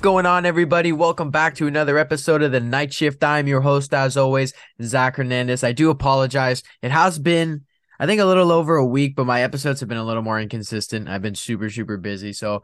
[0.00, 0.92] Going on, everybody?
[0.92, 3.24] Welcome back to another episode of the Night Shift.
[3.24, 5.64] I'm your host, as always, Zach Hernandez.
[5.64, 6.62] I do apologize.
[6.82, 7.64] It has been,
[7.98, 10.38] I think, a little over a week, but my episodes have been a little more
[10.38, 11.08] inconsistent.
[11.08, 12.32] I've been super, super busy.
[12.32, 12.62] So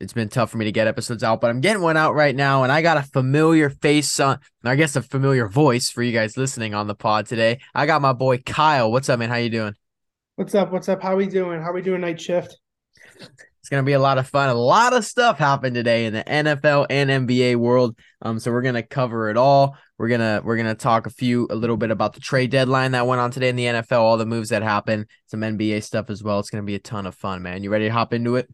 [0.00, 2.34] it's been tough for me to get episodes out, but I'm getting one out right
[2.34, 2.62] now.
[2.62, 6.38] And I got a familiar face on, I guess a familiar voice for you guys
[6.38, 7.60] listening on the pod today.
[7.74, 8.90] I got my boy Kyle.
[8.90, 9.28] What's up, man?
[9.28, 9.74] How you doing?
[10.36, 10.72] What's up?
[10.72, 11.02] What's up?
[11.02, 11.60] How we doing?
[11.60, 12.56] How we doing night shift?
[13.64, 14.50] It's gonna be a lot of fun.
[14.50, 17.98] A lot of stuff happened today in the NFL and NBA world.
[18.20, 19.78] Um, so we're gonna cover it all.
[19.96, 23.06] We're gonna we're gonna talk a few a little bit about the trade deadline that
[23.06, 26.22] went on today in the NFL, all the moves that happened, some NBA stuff as
[26.22, 26.40] well.
[26.40, 27.62] It's gonna be a ton of fun, man.
[27.62, 28.52] You ready to hop into it?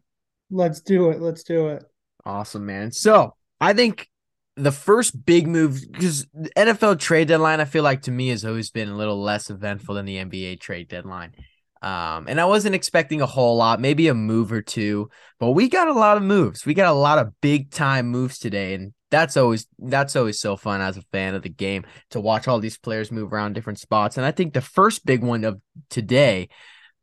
[0.49, 1.19] Let's do it.
[1.19, 1.83] Let's do it.
[2.25, 2.93] Awesome, man.
[2.93, 4.07] So I think
[4.55, 8.71] the first big move because NFL trade deadline, I feel like to me has always
[8.71, 11.33] been a little less eventful than the NBA trade deadline.
[11.81, 15.67] Um, and I wasn't expecting a whole lot, maybe a move or two, but we
[15.67, 16.65] got a lot of moves.
[16.65, 20.55] We got a lot of big time moves today, and that's always that's always so
[20.55, 23.79] fun as a fan of the game to watch all these players move around different
[23.79, 24.17] spots.
[24.17, 26.49] And I think the first big one of today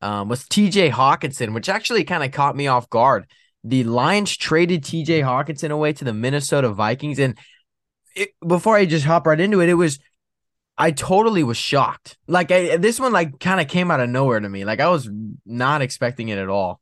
[0.00, 3.26] um, was TJ Hockenson, which actually kind of caught me off guard.
[3.64, 7.36] The Lions traded TJ Hockenson away to the Minnesota Vikings, and
[8.14, 9.98] it, before I just hop right into it, it was
[10.78, 12.16] I totally was shocked.
[12.28, 14.64] Like I, this one, like kind of came out of nowhere to me.
[14.64, 15.10] Like I was
[15.44, 16.80] not expecting it at all.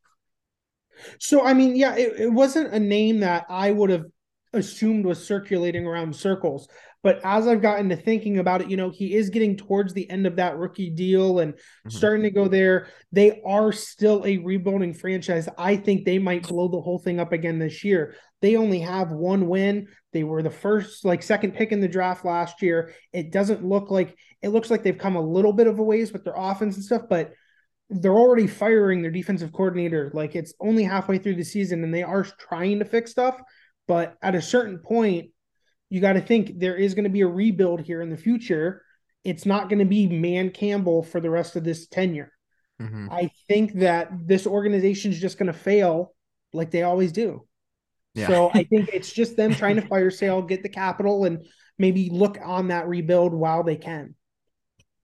[1.18, 4.04] So I mean, yeah, it, it wasn't a name that I would have
[4.52, 6.68] assumed was circulating around circles.
[7.02, 10.10] But as I've gotten to thinking about it, you know, he is getting towards the
[10.10, 11.90] end of that rookie deal and mm-hmm.
[11.90, 12.88] starting to go there.
[13.12, 15.48] They are still a rebuilding franchise.
[15.56, 18.16] I think they might blow the whole thing up again this year.
[18.42, 19.86] They only have one win.
[20.16, 22.94] They were the first, like second pick in the draft last year.
[23.12, 26.10] It doesn't look like it looks like they've come a little bit of a ways
[26.10, 27.34] with their offense and stuff, but
[27.90, 30.10] they're already firing their defensive coordinator.
[30.14, 33.38] Like it's only halfway through the season and they are trying to fix stuff.
[33.86, 35.32] But at a certain point,
[35.90, 38.82] you got to think there is going to be a rebuild here in the future.
[39.22, 42.32] It's not going to be Dan Campbell for the rest of this tenure.
[42.80, 43.08] Mm-hmm.
[43.10, 46.14] I think that this organization is just going to fail
[46.54, 47.46] like they always do.
[48.16, 48.28] Yeah.
[48.28, 51.46] So I think it's just them trying to fire sale, get the capital, and
[51.78, 54.14] maybe look on that rebuild while they can.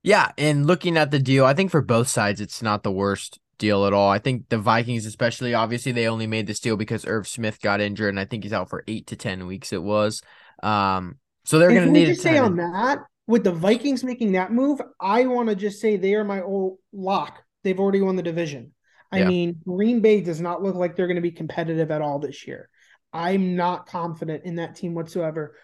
[0.03, 3.39] Yeah, and looking at the deal, I think for both sides, it's not the worst
[3.59, 4.11] deal at all.
[4.11, 7.81] I think the Vikings, especially, obviously, they only made this deal because Irv Smith got
[7.81, 9.73] injured, and I think he's out for eight to ten weeks.
[9.73, 10.23] It was.
[10.62, 14.53] Um, so they're going to need to say on that with the Vikings making that
[14.53, 14.81] move.
[15.00, 17.43] I want to just say they are my old lock.
[17.62, 18.73] They've already won the division.
[19.12, 19.29] I yeah.
[19.29, 22.47] mean, Green Bay does not look like they're going to be competitive at all this
[22.47, 22.69] year.
[23.12, 25.56] I'm not confident in that team whatsoever.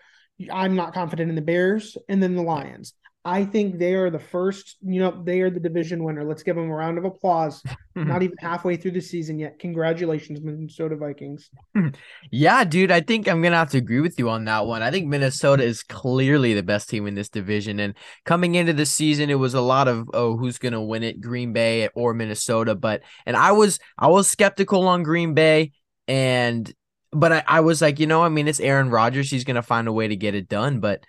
[0.53, 2.95] I'm not confident in the Bears and then the Lions.
[3.25, 6.25] I think they are the first, you know, they are the division winner.
[6.25, 7.63] Let's give them a round of applause.
[7.95, 9.59] Not even halfway through the season yet.
[9.59, 11.51] Congratulations, Minnesota Vikings.
[12.31, 14.83] yeah, dude, I think I'm going to have to agree with you on that one.
[14.83, 17.81] I think Minnesota is clearly the best team in this division.
[17.81, 17.95] And
[18.25, 21.21] coming into the season, it was a lot of, oh, who's going to win it,
[21.21, 22.77] Green Bay or Minnesota.
[22.77, 25.73] But, and I was, I was skeptical on Green Bay.
[26.07, 26.73] And,
[27.13, 29.31] but I, I was like, you know, I mean, it's Aaron Rodgers.
[29.31, 30.81] He's going to find a way to get it done.
[30.81, 31.05] But,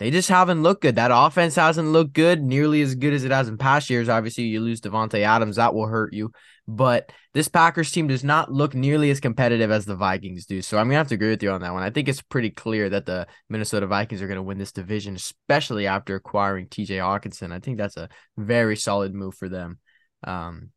[0.00, 0.96] they just haven't looked good.
[0.96, 4.08] That offense hasn't looked good, nearly as good as it has in past years.
[4.08, 6.32] Obviously, you lose Davante Adams, that will hurt you.
[6.66, 10.62] But this Packers team does not look nearly as competitive as the Vikings do.
[10.62, 11.82] So I'm gonna have to agree with you on that one.
[11.82, 15.86] I think it's pretty clear that the Minnesota Vikings are gonna win this division, especially
[15.86, 17.52] after acquiring TJ Hockenson.
[17.52, 18.08] I think that's a
[18.38, 19.80] very solid move for them.
[20.24, 20.70] Um,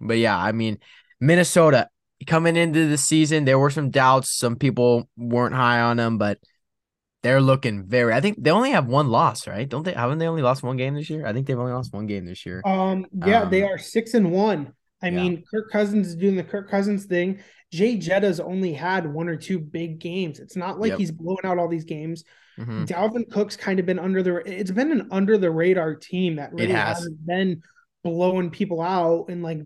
[0.00, 0.78] but yeah, I mean,
[1.20, 1.88] Minnesota
[2.26, 4.36] coming into the season, there were some doubts.
[4.36, 6.38] Some people weren't high on them, but
[7.22, 8.12] they're looking very.
[8.12, 9.68] I think they only have one loss, right?
[9.68, 9.92] Don't they?
[9.92, 11.26] Haven't they only lost one game this year?
[11.26, 12.62] I think they've only lost one game this year.
[12.64, 14.72] Um, yeah, um, they are six and one.
[15.02, 15.22] I yeah.
[15.22, 17.40] mean, Kirk Cousins is doing the Kirk Cousins thing.
[17.72, 20.38] Jay Jetta's only had one or two big games.
[20.38, 20.98] It's not like yep.
[20.98, 22.24] he's blowing out all these games.
[22.58, 22.84] Mm-hmm.
[22.84, 24.36] Dalvin Cook's kind of been under the.
[24.46, 26.98] It's been an under the radar team that really has.
[26.98, 27.62] hasn't been
[28.04, 29.60] blowing people out and like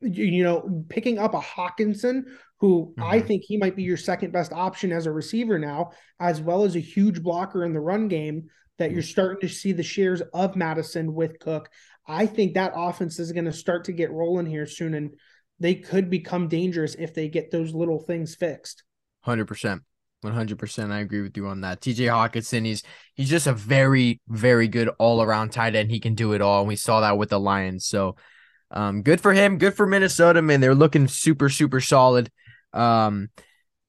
[0.00, 2.24] you know, picking up a Hockenson,
[2.58, 3.02] who mm-hmm.
[3.02, 6.64] I think he might be your second best option as a receiver now, as well
[6.64, 8.48] as a huge blocker in the run game
[8.78, 9.10] that you're mm-hmm.
[9.10, 11.70] starting to see the shares of Mattison with Cook.
[12.06, 15.14] I think that offense is going to start to get rolling here soon, and
[15.58, 18.84] they could become dangerous if they get those little things fixed.
[19.26, 19.80] 100%.
[20.24, 21.80] 100% I agree with you on that.
[21.80, 22.82] TJ Hockenson he's
[23.14, 25.90] he's just a very very good all-around tight end.
[25.90, 27.86] He can do it all and we saw that with the Lions.
[27.86, 28.16] So
[28.70, 29.58] um, good for him.
[29.58, 30.60] Good for Minnesota, man.
[30.60, 32.30] They're looking super, super solid.
[32.72, 33.30] Um,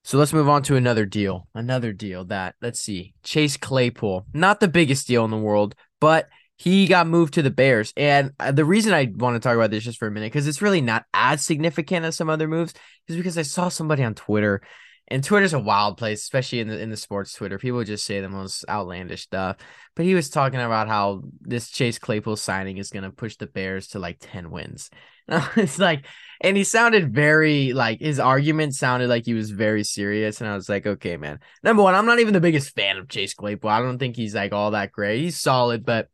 [0.04, 1.48] so let's move on to another deal.
[1.54, 3.14] Another deal that let's see.
[3.24, 7.52] Chase Claypool, not the biggest deal in the world, but he got moved to the
[7.52, 7.94] Bears.
[7.98, 10.48] And uh, the reason I want to talk about this just for a minute, because
[10.48, 12.74] it's really not as significant as some other moves,
[13.08, 14.62] is because I saw somebody on Twitter
[15.10, 17.58] and Twitter's a wild place, especially in the in the sports Twitter.
[17.58, 19.58] People just say the most outlandish stuff.
[19.96, 23.88] But he was talking about how this Chase Claypool signing is gonna push the Bears
[23.90, 24.90] to like 10 wins.
[25.56, 26.06] it's like
[26.42, 30.40] and he sounded very like his argument sounded like he was very serious.
[30.40, 31.40] And I was like, okay, man.
[31.64, 33.70] Number one, I'm not even the biggest fan of Chase Claypool.
[33.70, 35.22] I don't think he's like all that great.
[35.22, 36.10] He's solid, but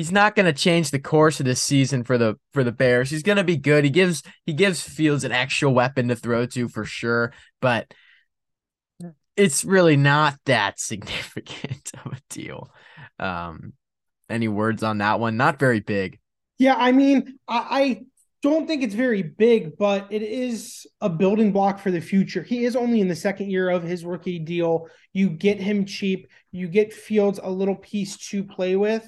[0.00, 3.10] he's not going to change the course of this season for the for the Bears.
[3.10, 3.84] He's going to be good.
[3.84, 7.92] He gives he gives Fields an extra weapon to throw to for sure, but
[9.36, 12.70] it's really not that significant of a deal.
[13.18, 13.74] Um,
[14.30, 15.36] any words on that one?
[15.36, 16.18] Not very big.
[16.58, 18.00] Yeah, I mean, I, I
[18.42, 22.42] don't think it's very big, but it is a building block for the future.
[22.42, 24.88] He is only in the second year of his rookie deal.
[25.12, 29.06] You get him cheap, you get Fields a little piece to play with.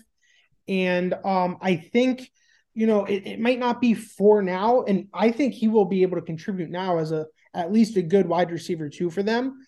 [0.69, 2.31] And um, I think,
[2.75, 4.83] you know, it, it might not be for now.
[4.83, 8.03] And I think he will be able to contribute now as a at least a
[8.03, 9.67] good wide receiver too for them.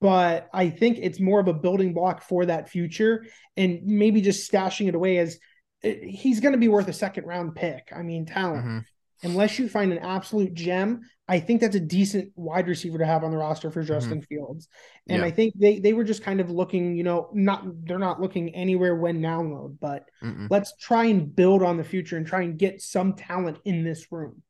[0.00, 3.24] But I think it's more of a building block for that future
[3.56, 5.38] and maybe just stashing it away as
[5.82, 7.92] eh, he's going to be worth a second round pick.
[7.94, 8.64] I mean, talent.
[8.64, 8.78] Mm-hmm.
[9.22, 13.24] Unless you find an absolute gem, I think that's a decent wide receiver to have
[13.24, 13.88] on the roster for mm-hmm.
[13.88, 14.34] Justin mm-hmm.
[14.34, 14.68] Fields.
[15.08, 15.26] And yeah.
[15.26, 18.54] I think they they were just kind of looking, you know, not they're not looking
[18.54, 20.46] anywhere when now mode, but Mm-mm.
[20.50, 24.06] let's try and build on the future and try and get some talent in this
[24.12, 24.42] room.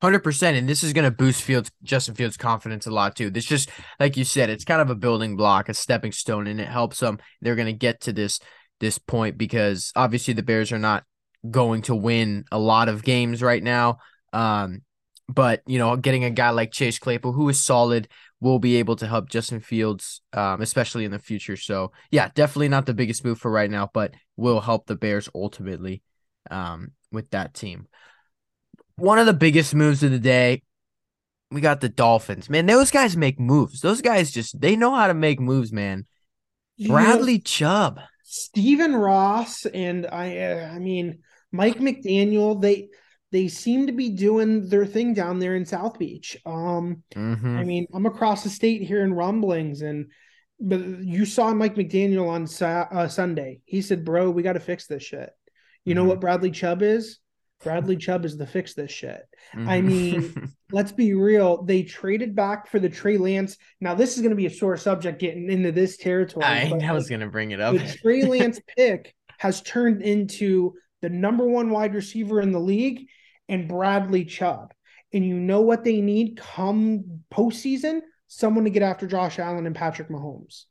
[0.00, 3.30] Hundred percent, and this is going to boost Fields, Justin Fields' confidence a lot too.
[3.30, 3.70] This just,
[4.00, 6.98] like you said, it's kind of a building block, a stepping stone, and it helps
[6.98, 7.20] them.
[7.40, 8.40] They're going to get to this
[8.80, 11.04] this point because obviously the Bears are not
[11.48, 13.98] going to win a lot of games right now.
[14.32, 14.82] Um,
[15.28, 18.08] but you know, getting a guy like Chase Claypool, who is solid,
[18.40, 21.56] will be able to help Justin Fields, um, especially in the future.
[21.56, 25.28] So yeah, definitely not the biggest move for right now, but will help the Bears
[25.34, 26.02] ultimately
[26.50, 27.86] um, with that team.
[28.96, 30.62] One of the biggest moves of the day,
[31.50, 32.50] we got the Dolphins.
[32.50, 33.80] Man, those guys make moves.
[33.80, 36.06] Those guys just they know how to make moves, man.
[36.86, 40.38] Bradley Chubb, Stephen Ross, and I.
[40.38, 41.18] Uh, I mean,
[41.52, 42.60] Mike McDaniel.
[42.60, 42.88] They
[43.32, 46.36] they seem to be doing their thing down there in South Beach.
[46.44, 47.56] Um, mm-hmm.
[47.56, 50.10] I mean, I'm across the state here in rumblings, and
[50.60, 53.62] but you saw Mike McDaniel on sa- uh, Sunday.
[53.64, 55.30] He said, "Bro, we got to fix this shit."
[55.84, 56.02] You mm-hmm.
[56.02, 57.18] know what Bradley Chubb is?
[57.64, 59.22] Bradley Chubb is the fix this shit.
[59.54, 59.68] Mm-hmm.
[59.68, 61.62] I mean, let's be real.
[61.62, 63.56] They traded back for the Trey Lance.
[63.80, 66.44] Now, this is going to be a sore subject getting into this territory.
[66.44, 67.74] I, I was going to bring it up.
[67.74, 73.08] The Trey Lance pick has turned into the number one wide receiver in the league
[73.52, 74.72] and Bradley Chubb.
[75.12, 78.00] And you know what they need come postseason?
[78.28, 80.64] Someone to get after Josh Allen and Patrick Mahomes.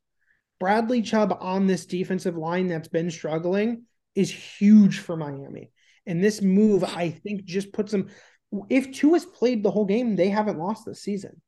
[0.59, 3.83] Bradley Chubb on this defensive line that's been struggling
[4.15, 5.69] is huge for Miami.
[6.07, 8.09] And this move, I think, just puts them.
[8.67, 11.39] If Tua's played the whole game, they haven't lost this season.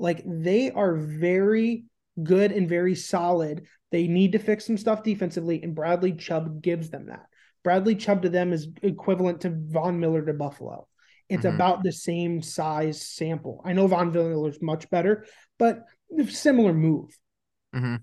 [0.00, 1.84] Like they are very
[2.20, 3.66] good and very solid.
[3.92, 7.26] They need to fix some stuff defensively, and Bradley Chubb gives them that.
[7.62, 10.86] Bradley Chubb to them is equivalent to Von Miller to Buffalo.
[11.28, 11.54] It's mm-hmm.
[11.54, 13.62] about the same size sample.
[13.64, 15.26] I know Von Miller is much better,
[15.58, 15.84] but
[16.28, 17.16] similar move.
[17.74, 17.96] Mm-hmm.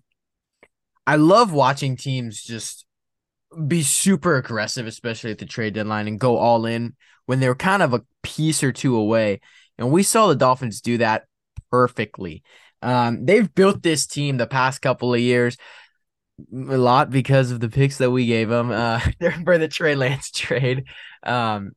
[1.06, 2.86] I love watching teams just
[3.68, 6.96] be super aggressive, especially at the trade deadline, and go all in
[7.26, 9.42] when they're kind of a piece or two away.
[9.78, 11.26] And we saw the Dolphins do that
[11.72, 12.44] perfectly.
[12.82, 15.58] Um, they've built this team the past couple of years
[16.51, 19.00] a lot because of the picks that we gave them uh,
[19.44, 20.86] for the Trey Lance trade.
[21.24, 21.72] Um,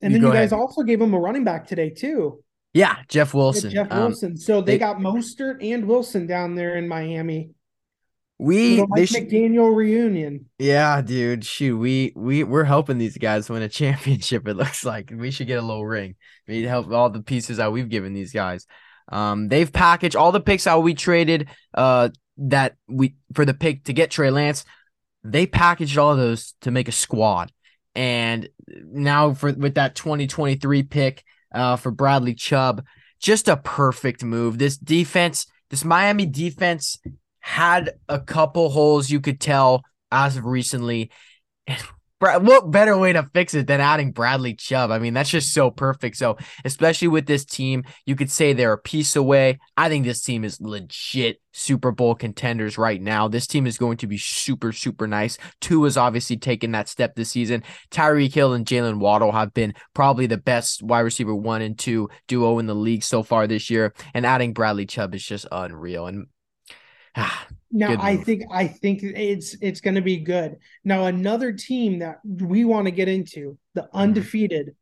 [0.00, 0.60] and then you, guys ahead.
[0.60, 2.42] also gave him a running back today too.
[2.72, 3.70] Yeah, Jeff Wilson.
[3.70, 4.36] Yeah, Jeff um, Wilson.
[4.36, 7.50] So they, they, got Mostert and Wilson down there in Miami.
[8.38, 10.50] We Mike McDaniel reunion.
[10.58, 11.44] Yeah, dude.
[11.44, 14.46] Shoot, we we we're helping these guys win a championship.
[14.46, 16.16] It looks like we should get a little ring.
[16.46, 18.66] We need help all the pieces that we've given these guys.
[19.08, 21.48] Um, they've packaged all the picks that we traded.
[21.72, 24.64] Uh, that we for the pick to get Trey Lance,
[25.24, 27.52] they packaged all those to make a squad.
[27.94, 31.24] And now for with that 2023 pick
[31.54, 32.84] uh, for Bradley Chubb,
[33.20, 34.58] just a perfect move.
[34.58, 36.98] This defense, this Miami defense
[37.40, 41.10] had a couple holes you could tell as of recently.
[42.18, 44.90] What better way to fix it than adding Bradley Chubb?
[44.90, 46.16] I mean, that's just so perfect.
[46.16, 49.58] So, especially with this team, you could say they're a piece away.
[49.76, 53.28] I think this team is legit Super Bowl contenders right now.
[53.28, 55.36] This team is going to be super, super nice.
[55.60, 57.62] Tua has obviously taken that step this season.
[57.90, 62.08] Tyreek Hill and Jaylen Waddle have been probably the best wide receiver one and two
[62.28, 63.92] duo in the league so far this year.
[64.14, 66.06] And adding Bradley Chubb is just unreal.
[66.06, 66.28] And
[67.16, 67.46] ah,
[67.76, 70.56] now I think I think it's it's going to be good.
[70.84, 73.96] Now another team that we want to get into, the mm-hmm.
[73.96, 74.74] undefeated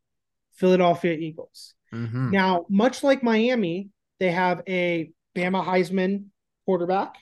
[0.55, 1.73] Philadelphia Eagles.
[1.93, 2.31] Mm-hmm.
[2.31, 6.25] Now, much like Miami, they have a Bama Heisman
[6.65, 7.15] quarterback,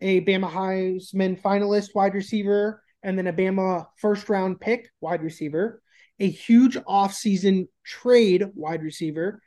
[0.00, 5.82] a Bama Heisman finalist wide receiver, and then a Bama first round pick wide receiver,
[6.18, 9.42] a huge offseason trade wide receiver,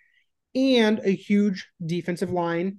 [0.55, 2.77] and a huge defensive line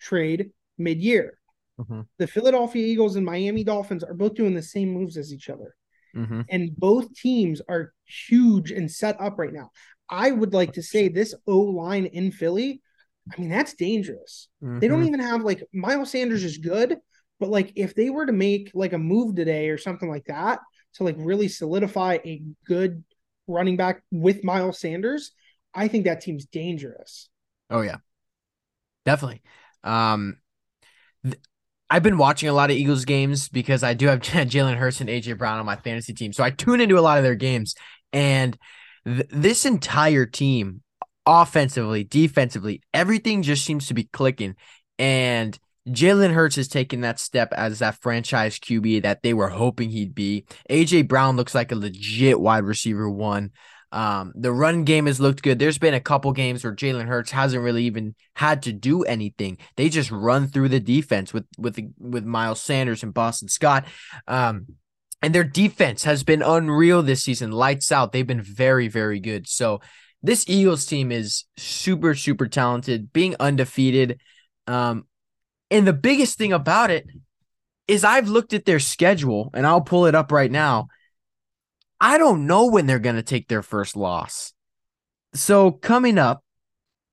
[0.00, 1.35] trade mid year.
[1.80, 2.02] Mm-hmm.
[2.18, 5.74] The Philadelphia Eagles and Miami Dolphins are both doing the same moves as each other.
[6.14, 6.42] Mm-hmm.
[6.48, 9.70] And both teams are huge and set up right now.
[10.08, 12.80] I would like to say this O line in Philly,
[13.32, 14.48] I mean, that's dangerous.
[14.62, 14.78] Mm-hmm.
[14.78, 15.08] They don't mm-hmm.
[15.08, 16.96] even have like Miles Sanders is good,
[17.40, 20.60] but like if they were to make like a move today or something like that
[20.94, 23.04] to like really solidify a good
[23.46, 25.32] running back with Miles Sanders,
[25.74, 27.28] I think that team's dangerous.
[27.68, 27.96] Oh yeah.
[29.04, 29.42] Definitely.
[29.82, 30.38] Um
[31.24, 31.38] th-
[31.88, 35.08] I've been watching a lot of Eagles games because I do have Jalen Hurts and
[35.08, 36.32] AJ Brown on my fantasy team.
[36.32, 37.74] So I tune into a lot of their games.
[38.12, 38.56] And
[39.04, 40.82] th- this entire team,
[41.24, 44.56] offensively, defensively, everything just seems to be clicking.
[44.98, 49.90] And Jalen Hurts is taking that step as that franchise QB that they were hoping
[49.90, 50.46] he'd be.
[50.68, 53.52] AJ Brown looks like a legit wide receiver one.
[53.96, 55.58] Um, the run game has looked good.
[55.58, 59.56] There's been a couple games where Jalen Hurts hasn't really even had to do anything.
[59.76, 63.86] They just run through the defense with with with Miles Sanders and Boston Scott.
[64.28, 64.66] Um,
[65.22, 67.52] and their defense has been unreal this season.
[67.52, 68.12] Lights out.
[68.12, 69.48] They've been very very good.
[69.48, 69.80] So
[70.22, 74.20] this Eagles team is super super talented, being undefeated.
[74.66, 75.06] Um,
[75.70, 77.06] and the biggest thing about it
[77.88, 80.88] is I've looked at their schedule and I'll pull it up right now
[82.00, 84.52] I don't know when they're going to take their first loss.
[85.34, 86.44] So coming up,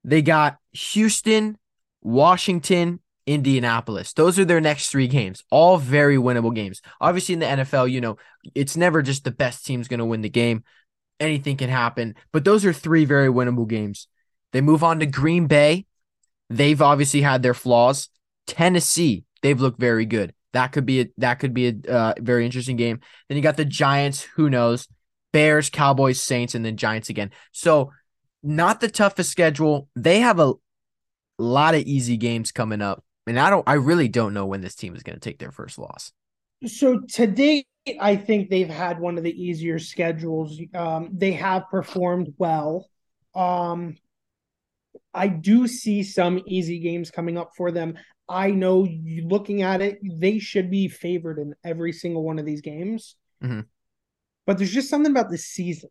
[0.04, 1.58] they got Houston,
[2.02, 4.14] Washington, Indianapolis.
[4.14, 6.82] Those are their next three games, all very winnable games.
[7.00, 8.18] Obviously, in the NFL, you know,
[8.54, 10.64] it's never just the best team's going to win the game.
[11.20, 14.08] Anything can happen, but those are three very winnable games.
[14.52, 15.86] They move on to Green Bay.
[16.50, 18.10] They've obviously had their flaws.
[18.46, 20.34] Tennessee, they've looked very good.
[20.54, 23.00] That could be a, that could be a uh, very interesting game.
[23.28, 24.24] Then you got the Giants.
[24.36, 24.88] Who knows?
[25.32, 27.32] Bears, Cowboys, Saints, and then Giants again.
[27.52, 27.92] So
[28.44, 29.90] not the toughest schedule.
[29.96, 30.54] They have a
[31.40, 33.68] lot of easy games coming up, and I don't.
[33.68, 36.12] I really don't know when this team is going to take their first loss.
[36.66, 37.66] So today,
[38.00, 40.60] I think they've had one of the easier schedules.
[40.74, 42.88] Um, they have performed well.
[43.36, 43.96] Um,
[45.14, 47.96] I do see some easy games coming up for them.
[48.28, 48.88] I know
[49.24, 53.16] looking at it, they should be favored in every single one of these games.
[53.44, 53.62] Mm-hmm.
[54.46, 55.90] But there's just something about this season.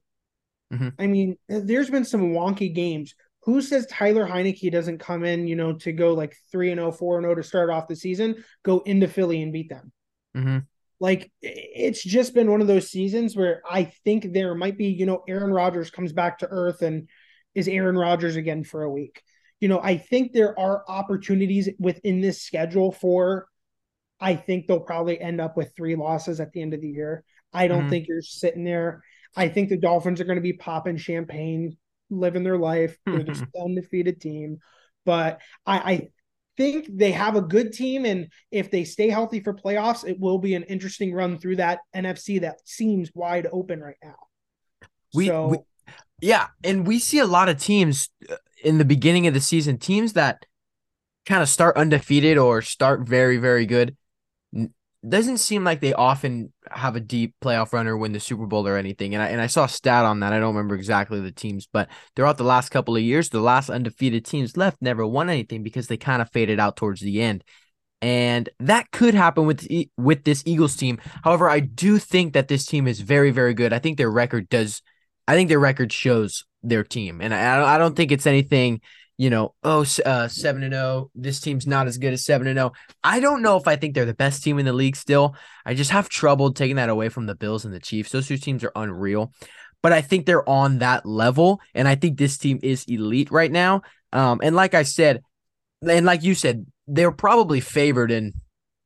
[0.72, 0.88] Mm-hmm.
[0.98, 3.14] I mean, there's been some wonky games.
[3.44, 6.92] Who says Taylor Heinicke doesn't come in, you know, to go like 3 and 0,
[6.92, 9.92] 4 and 0 to start off the season, go into Philly and beat them?
[10.36, 10.58] Mm-hmm.
[11.00, 15.06] Like, it's just been one of those seasons where I think there might be, you
[15.06, 17.08] know, Aaron Rodgers comes back to earth and
[17.54, 19.22] is Aaron Rodgers again for a week
[19.62, 23.46] you know, I think there are opportunities within this schedule for
[24.20, 27.22] I think they'll probably end up with three losses at the end of the year.
[27.52, 27.90] I don't mm-hmm.
[27.90, 29.04] think you're sitting there.
[29.36, 31.76] I think the Dolphins are going to be popping champagne,
[32.10, 32.98] living their life.
[33.06, 34.58] They're just undefeated team.
[35.04, 36.08] But I, I
[36.56, 38.04] think they have a good team.
[38.04, 41.78] And if they stay healthy for playoffs, it will be an interesting run through that
[41.94, 44.16] NFC that seems wide open right now.
[45.14, 45.58] We, so, we
[46.22, 49.78] yeah, and we see a lot of teams uh, in the beginning of the season,
[49.78, 50.46] teams that
[51.26, 53.96] kind of start undefeated or start very, very good.
[55.08, 58.68] Doesn't seem like they often have a deep playoff run or win the Super Bowl
[58.68, 59.14] or anything.
[59.14, 60.32] And I and I saw a stat on that.
[60.32, 63.68] I don't remember exactly the teams, but throughout the last couple of years, the last
[63.68, 67.42] undefeated teams left never won anything because they kind of faded out towards the end.
[68.00, 69.66] And that could happen with
[69.96, 71.00] with this Eagles team.
[71.24, 73.72] However, I do think that this team is very, very good.
[73.72, 74.82] I think their record does
[75.26, 78.80] I think their record shows their team, and I I don't think it's anything.
[79.18, 80.84] You know, oh, uh, seven and zero.
[80.84, 82.72] Oh, this team's not as good as seven and zero.
[82.74, 82.92] Oh.
[83.04, 84.96] I don't know if I think they're the best team in the league.
[84.96, 88.10] Still, I just have trouble taking that away from the Bills and the Chiefs.
[88.10, 89.32] Those two teams are unreal,
[89.82, 93.52] but I think they're on that level, and I think this team is elite right
[93.52, 93.82] now.
[94.12, 95.22] Um, and like I said,
[95.88, 98.32] and like you said, they're probably favored in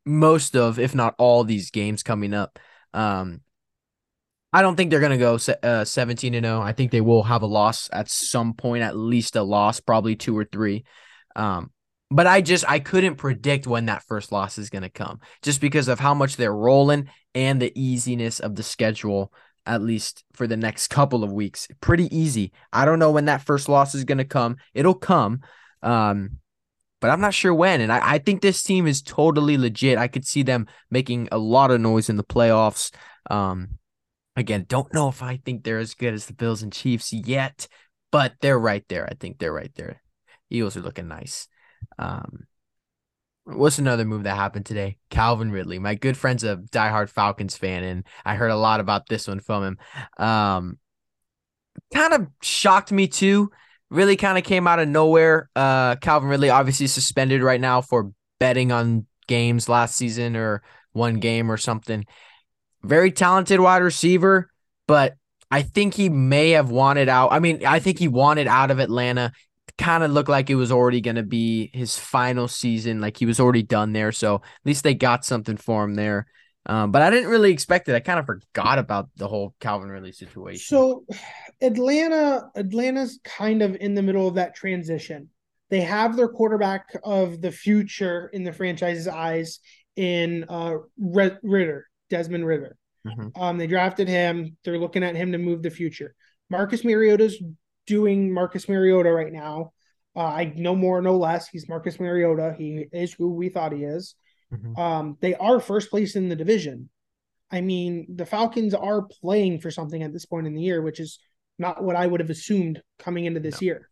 [0.04, 2.58] most of, if not all, these games coming up.
[2.94, 3.40] Um,
[4.52, 6.60] I don't think they're going to go uh, 17 and 0.
[6.60, 10.16] I think they will have a loss at some point, at least a loss, probably
[10.16, 10.84] two or three.
[11.34, 11.70] Um,
[12.10, 15.60] but I just I couldn't predict when that first loss is going to come just
[15.60, 19.32] because of how much they're rolling and the easiness of the schedule
[19.66, 21.66] at least for the next couple of weeks.
[21.80, 22.52] Pretty easy.
[22.72, 24.56] I don't know when that first loss is going to come.
[24.74, 25.40] It'll come.
[25.82, 26.38] Um,
[27.00, 27.80] but I'm not sure when.
[27.80, 29.98] And I, I think this team is totally legit.
[29.98, 32.94] I could see them making a lot of noise in the playoffs.
[33.28, 33.78] Um,
[34.36, 37.68] Again, don't know if I think they're as good as the Bills and Chiefs yet,
[38.12, 39.06] but they're right there.
[39.10, 40.02] I think they're right there.
[40.50, 41.48] Eagles are looking nice.
[41.98, 42.46] Um,
[43.44, 44.98] what's another move that happened today?
[45.10, 49.08] Calvin Ridley, my good friend's a diehard Falcons fan, and I heard a lot about
[49.08, 49.78] this one from him.
[50.18, 50.78] Um,
[51.94, 53.50] kind of shocked me too.
[53.88, 55.48] Really kind of came out of nowhere.
[55.54, 60.62] Uh, Calvin Ridley obviously suspended right now for betting on games last season or
[60.92, 62.04] one game or something.
[62.82, 64.50] Very talented wide receiver,
[64.86, 65.14] but
[65.50, 67.32] I think he may have wanted out.
[67.32, 69.32] I mean, I think he wanted out of Atlanta.
[69.78, 73.00] Kind of looked like it was already going to be his final season.
[73.00, 74.10] Like he was already done there.
[74.10, 76.26] So at least they got something for him there.
[76.64, 77.94] Um, but I didn't really expect it.
[77.94, 80.64] I kind of forgot about the whole Calvin Ridley situation.
[80.66, 81.04] So
[81.60, 85.28] Atlanta, Atlanta's kind of in the middle of that transition.
[85.68, 89.60] They have their quarterback of the future in the franchise's eyes
[89.94, 92.76] in uh, Ridder, Desmond Ridder.
[93.06, 93.40] Mm-hmm.
[93.40, 94.56] Um, they drafted him.
[94.64, 96.14] They're looking at him to move the future.
[96.50, 97.40] Marcus Mariota's
[97.86, 99.72] doing Marcus Mariota right now.
[100.14, 101.48] Uh, I no more, no less.
[101.48, 102.54] He's Marcus Mariota.
[102.56, 104.14] He is who we thought he is.
[104.52, 104.80] Mm-hmm.
[104.80, 106.88] Um, they are first place in the division.
[107.50, 111.00] I mean, the Falcons are playing for something at this point in the year, which
[111.00, 111.18] is
[111.58, 113.66] not what I would have assumed coming into this no.
[113.66, 113.88] year.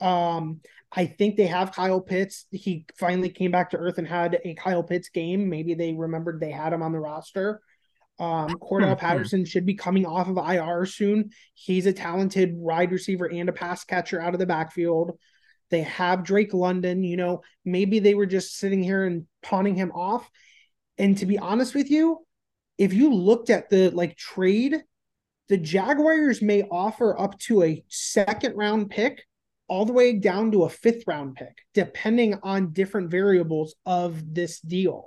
[0.00, 0.60] Um,
[0.92, 2.46] I think they have Kyle Pitts.
[2.50, 5.48] He finally came back to earth and had a Kyle Pitts game.
[5.48, 7.60] Maybe they remembered they had him on the roster.
[8.18, 8.98] Um, Cordarrelle hmm, hmm.
[8.98, 11.30] Patterson should be coming off of IR soon.
[11.54, 15.18] He's a talented wide receiver and a pass catcher out of the backfield.
[15.70, 17.04] They have Drake London.
[17.04, 20.28] You know, maybe they were just sitting here and pawning him off.
[20.98, 22.26] And to be honest with you,
[22.76, 24.76] if you looked at the like trade,
[25.48, 29.24] the Jaguars may offer up to a second round pick
[29.70, 34.60] all the way down to a fifth round pick, depending on different variables of this
[34.60, 35.06] deal.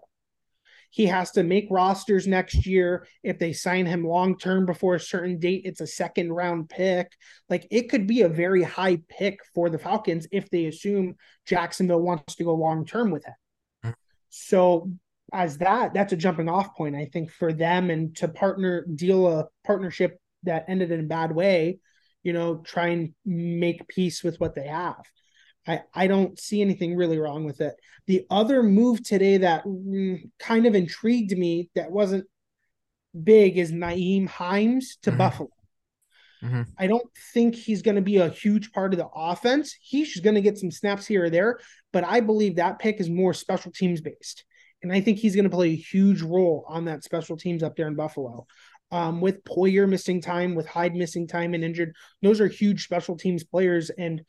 [0.89, 3.05] He has to make rosters next year.
[3.23, 7.11] If they sign him long term before a certain date, it's a second round pick.
[7.49, 12.01] Like it could be a very high pick for the Falcons if they assume Jacksonville
[12.01, 13.33] wants to go long term with him.
[13.83, 13.93] Mm-hmm.
[14.29, 14.91] So
[15.33, 19.27] as that, that's a jumping off point, I think, for them and to partner deal
[19.27, 21.79] a partnership that ended in a bad way,
[22.23, 25.03] you know, try and make peace with what they have.
[25.67, 27.75] I, I don't see anything really wrong with it.
[28.07, 32.25] The other move today that mm, kind of intrigued me that wasn't
[33.21, 35.17] big is Nyheim Hines to mm-hmm.
[35.19, 35.49] Buffalo.
[36.43, 36.63] Mm-hmm.
[36.77, 39.75] I don't think he's going to be a huge part of the offense.
[39.79, 41.59] He's going to get some snaps here or there,
[41.93, 44.43] but I believe that pick is more special teams based.
[44.81, 47.77] And I think he's going to play a huge role on that special teams up
[47.77, 48.45] there in Buffalo.
[48.93, 53.17] Um, with Poyer missing time, with Hyde missing time and injured, those are huge special
[53.17, 53.89] teams players.
[53.89, 54.21] And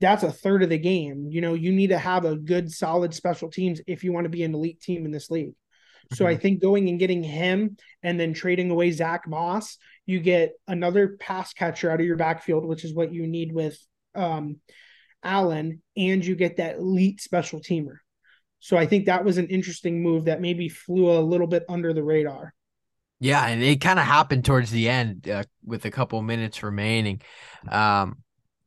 [0.00, 1.28] that's a third of the game.
[1.28, 4.30] You know, you need to have a good, solid special teams if you want to
[4.30, 5.50] be an elite team in this league.
[5.50, 6.14] Mm-hmm.
[6.14, 6.40] So I mm-hmm.
[6.40, 11.52] think going and getting him and then trading away Zach Moss, you get another pass
[11.52, 13.78] catcher out of your backfield, which is what you need with
[14.14, 14.56] um,
[15.22, 17.96] Allen, and you get that elite special teamer.
[18.60, 21.92] So I think that was an interesting move that maybe flew a little bit under
[21.92, 22.54] the radar.
[23.24, 27.22] Yeah, and it kind of happened towards the end uh, with a couple minutes remaining.
[27.66, 28.18] Um,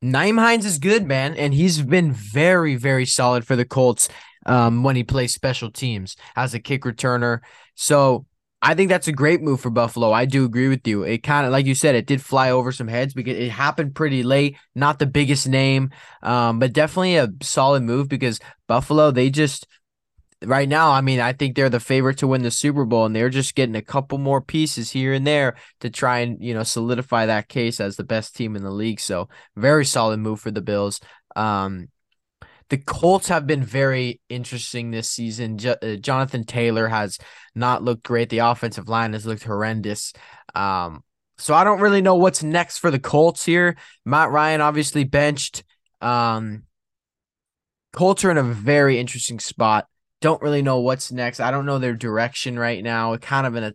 [0.04, 4.10] Nyheim Hines is good, man, and he's been very, very solid for the Colts
[4.48, 7.42] um, when he plays special teams as a kick returner.
[7.76, 8.26] So
[8.60, 10.12] I think that's a great move for Buffalo.
[10.12, 11.04] I do agree with you.
[11.04, 13.94] It kind of, like you said, it did fly over some heads because it happened
[13.94, 14.58] pretty late.
[14.74, 15.92] Not the biggest name,
[16.24, 19.68] um, but definitely a solid move because Buffalo, they just
[20.46, 23.16] right now, I mean, I think they're the favorite to win the Super Bowl, and
[23.16, 26.64] they're just getting a couple more pieces here and there to try and you know
[26.64, 29.00] solidify that case as the best team in the league.
[29.00, 31.00] So very solid move for the Bills.
[31.36, 31.90] Um,
[32.70, 35.58] the Colts have been very interesting this season.
[35.66, 37.18] Uh, Jonathan Taylor has
[37.56, 38.30] not looked great.
[38.30, 40.12] The offensive line has looked horrendous.
[40.54, 41.04] Um,
[41.38, 43.78] so I don't really know what's next for the Colts here.
[44.06, 45.64] Matt Ryan obviously benched.
[46.02, 46.64] Um,
[47.94, 49.88] Colts are in a very interesting spot
[50.22, 51.40] don't really know what's next.
[51.40, 53.16] I don't know their direction right now.
[53.18, 53.74] Kind of in a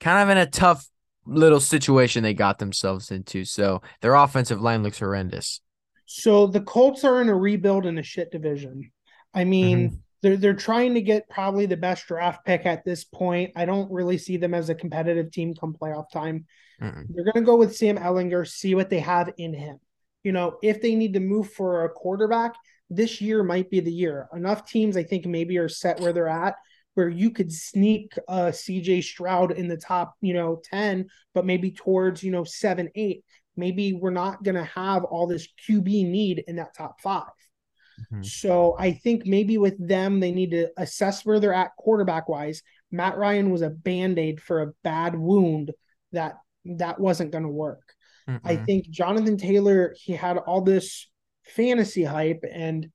[0.00, 0.86] kind of in a tough
[1.26, 3.44] little situation they got themselves into.
[3.44, 5.60] So their offensive line looks horrendous.
[6.06, 8.90] So the Colts are in a rebuild in a shit division.
[9.32, 9.96] I mean, mm-hmm.
[10.22, 13.52] they're they're trying to get probably the best draft pick at this point.
[13.56, 16.46] I don't really see them as a competitive team come playoff time.
[16.82, 17.06] Mm-mm.
[17.10, 19.78] They're going to go with Sam Ehlinger, see what they have in him.
[20.24, 22.54] You know, if they need to move for a quarterback,
[22.90, 24.28] this year might be the year.
[24.34, 26.56] Enough teams, I think, maybe are set where they're at
[26.94, 31.70] where you could sneak uh CJ Stroud in the top, you know, 10, but maybe
[31.70, 33.24] towards, you know, seven, eight.
[33.56, 38.22] Maybe we're not going to have all this QB need in that top 5 mm-hmm.
[38.22, 42.62] So I think maybe with them, they need to assess where they're at quarterback wise.
[42.90, 45.72] Matt Ryan was a band aid for a bad wound
[46.12, 47.94] that that wasn't going to work.
[48.28, 48.46] Mm-hmm.
[48.46, 51.09] I think Jonathan Taylor, he had all this
[51.50, 52.90] fantasy hype and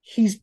[0.00, 0.40] he's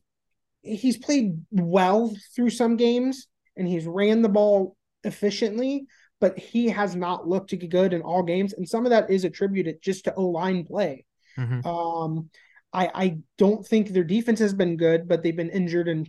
[0.62, 5.86] he's played well through some games and he's ran the ball efficiently,
[6.20, 9.10] but he has not looked to be good in all games, and some of that
[9.10, 11.04] is attributed just to O line play.
[11.36, 11.66] Mm-hmm.
[11.66, 12.30] Um,
[12.72, 16.08] I I don't think their defense has been good, but they've been injured and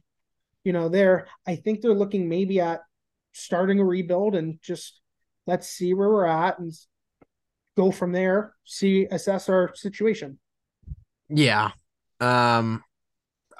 [0.63, 1.27] you know there.
[1.47, 2.81] I think they're looking maybe at
[3.33, 4.99] starting a rebuild and just
[5.45, 6.71] let's see where we're at and
[7.77, 8.55] go from there.
[8.65, 10.39] See assess our situation.
[11.29, 11.71] Yeah,
[12.19, 12.83] um,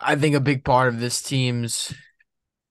[0.01, 1.93] I think a big part of this team's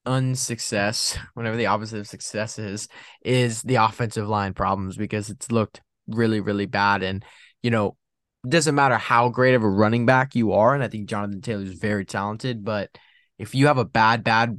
[0.06, 2.88] unsuccess, whatever the opposite of success is,
[3.22, 7.02] is the offensive line problems because it's looked really, really bad.
[7.02, 7.24] And,
[7.62, 7.96] you know,
[8.44, 10.74] it doesn't matter how great of a running back you are.
[10.74, 12.90] And I think Jonathan Taylor is very talented, but
[13.38, 14.58] if you have a bad, bad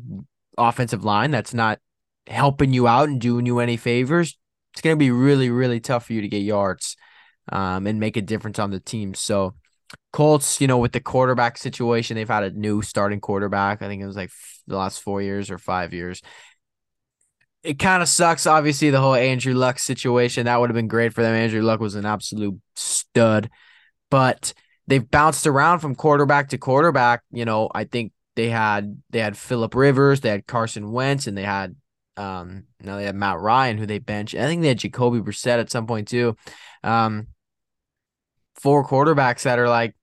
[0.57, 1.79] offensive line that's not
[2.27, 4.37] helping you out and doing you any favors,
[4.73, 6.95] it's going to be really, really tough for you to get yards
[7.51, 9.15] um, and make a difference on the team.
[9.15, 9.55] So,
[10.11, 13.81] Colts, you know, with the quarterback situation, they've had a new starting quarterback.
[13.81, 14.31] I think it was like
[14.67, 16.21] the last four years or five years.
[17.61, 20.45] It kind of sucks, obviously, the whole Andrew Luck situation.
[20.45, 21.35] That would have been great for them.
[21.35, 23.49] Andrew Luck was an absolute stud,
[24.09, 24.53] but
[24.87, 27.21] they've bounced around from quarterback to quarterback.
[27.31, 31.37] You know, I think they had they had Philip Rivers, they had Carson Wentz, and
[31.37, 31.75] they had
[32.15, 34.33] um now they had Matt Ryan, who they bench.
[34.33, 36.35] I think they had Jacoby Brissett at some point too.
[36.83, 37.27] Um,
[38.55, 39.95] four quarterbacks that are like,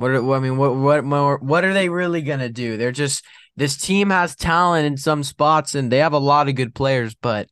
[0.00, 0.10] what?
[0.10, 1.38] Are, I mean, what what more?
[1.38, 2.76] What are they really gonna do?
[2.76, 3.24] They're just
[3.56, 7.14] this team has talent in some spots and they have a lot of good players,
[7.14, 7.48] but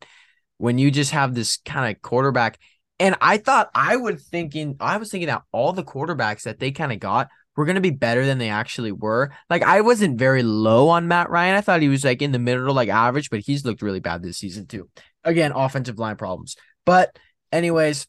[0.56, 2.58] when you just have this kind of quarterback,
[2.98, 6.70] and I thought I would thinking I was thinking that all the quarterbacks that they
[6.70, 9.32] kind of got were to be better than they actually were.
[9.50, 11.56] Like I wasn't very low on Matt Ryan.
[11.56, 14.22] I thought he was like in the middle, like average, but he's looked really bad
[14.22, 14.88] this season too.
[15.24, 16.56] Again, offensive line problems.
[16.86, 17.18] But
[17.52, 18.06] anyways,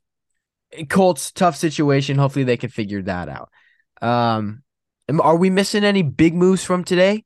[0.88, 2.18] Colts tough situation.
[2.18, 3.50] Hopefully they can figure that out.
[4.02, 4.64] Um,
[5.22, 7.24] are we missing any big moves from today?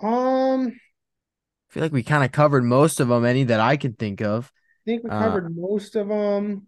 [0.00, 3.24] Um, I feel like we kind of covered most of them.
[3.24, 4.50] Any that I can think of.
[4.86, 6.66] I think we uh, covered uh, most of them.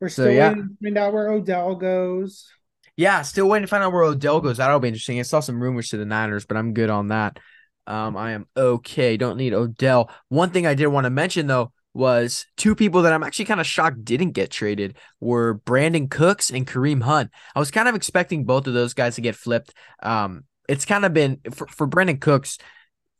[0.00, 0.48] We're still so, yeah.
[0.50, 2.48] waiting to find out where Odell goes.
[2.96, 4.58] Yeah, still waiting to find out where Odell goes.
[4.58, 5.18] That'll be interesting.
[5.18, 7.38] I saw some rumors to the Niners, but I'm good on that.
[7.86, 9.16] Um, I am okay.
[9.16, 10.10] Don't need Odell.
[10.28, 13.60] One thing I did want to mention though was two people that I'm actually kind
[13.60, 17.30] of shocked didn't get traded were Brandin Cooks and Kareem Hunt.
[17.54, 19.74] I was kind of expecting both of those guys to get flipped.
[20.02, 22.58] Um, it's kind of been for, for Brandin Cooks,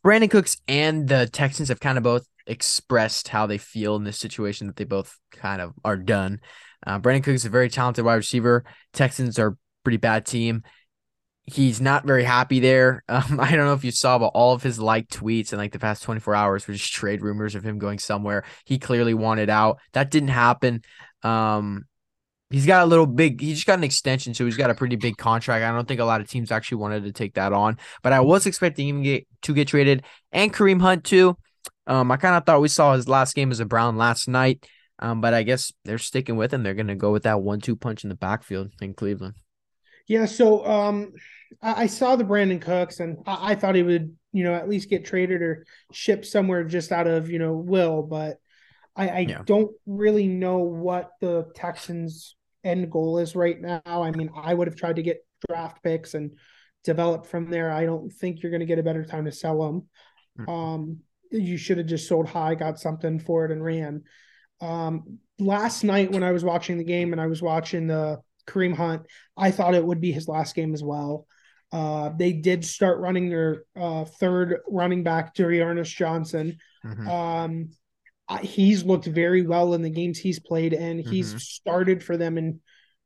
[0.05, 4.19] Brandin Cooks and the Texans have kind of both expressed how they feel in this
[4.19, 6.41] situation that they both kind of are done.
[6.87, 8.65] Uh, Brandin Cooks is a very talented wide receiver.
[8.93, 10.63] Texans are pretty bad team
[11.47, 13.03] he's not very happy there.
[13.17, 15.73] Um, I don't know if you saw, but all of his like tweets in like
[15.73, 18.45] the past 24 hours were just trade rumors of him going somewhere.
[18.65, 19.79] He clearly wanted out.
[19.93, 20.83] That didn't happen.
[21.23, 21.87] Um,
[22.51, 23.41] he's got a little big.
[23.41, 25.65] He just got an extension, so he's got a pretty big contract.
[25.65, 28.21] I don't think a lot of teams actually wanted to take that on, but I
[28.21, 31.37] was expecting him to get, to get traded and Kareem Hunt too.
[31.87, 34.67] Um, I kind of thought we saw his last game as a Brown last night.
[34.99, 36.63] Um, but I guess they're sticking with him.
[36.63, 39.35] They're going to go with that one-two punch in the backfield in Cleveland.
[40.07, 40.25] Yeah.
[40.27, 41.13] So, um,
[41.63, 44.91] I, saw the Brandin Cooks, and I, I, thought he would, you know, at least
[44.91, 48.03] get traded or shipped somewhere just out of, you know, will.
[48.03, 48.39] But
[48.95, 49.43] I, I yeah.
[49.45, 53.81] don't really know what the Texans' end goal is right now.
[53.85, 56.33] I mean, I would have tried to get draft picks and
[56.85, 57.71] develop from there.
[57.71, 59.89] I don't think you're going to get a better time to sell them.
[60.39, 60.51] Mm-hmm.
[60.51, 60.99] Um,
[61.31, 64.05] you should have just sold high, got something for it, and ran.
[64.61, 68.75] Um, last night when I was watching the game and I was watching the Kareem
[68.75, 69.03] Hunt,
[69.37, 71.27] I thought it would be his last game as well.
[71.77, 76.57] Uh, they did start running their uh, third running back, D'Ernest Johnson.
[76.83, 77.07] Mm-hmm.
[77.07, 77.69] Um,
[78.41, 81.39] he's looked very well in the games he's played, and he's mm-hmm.
[81.39, 82.61] started for them and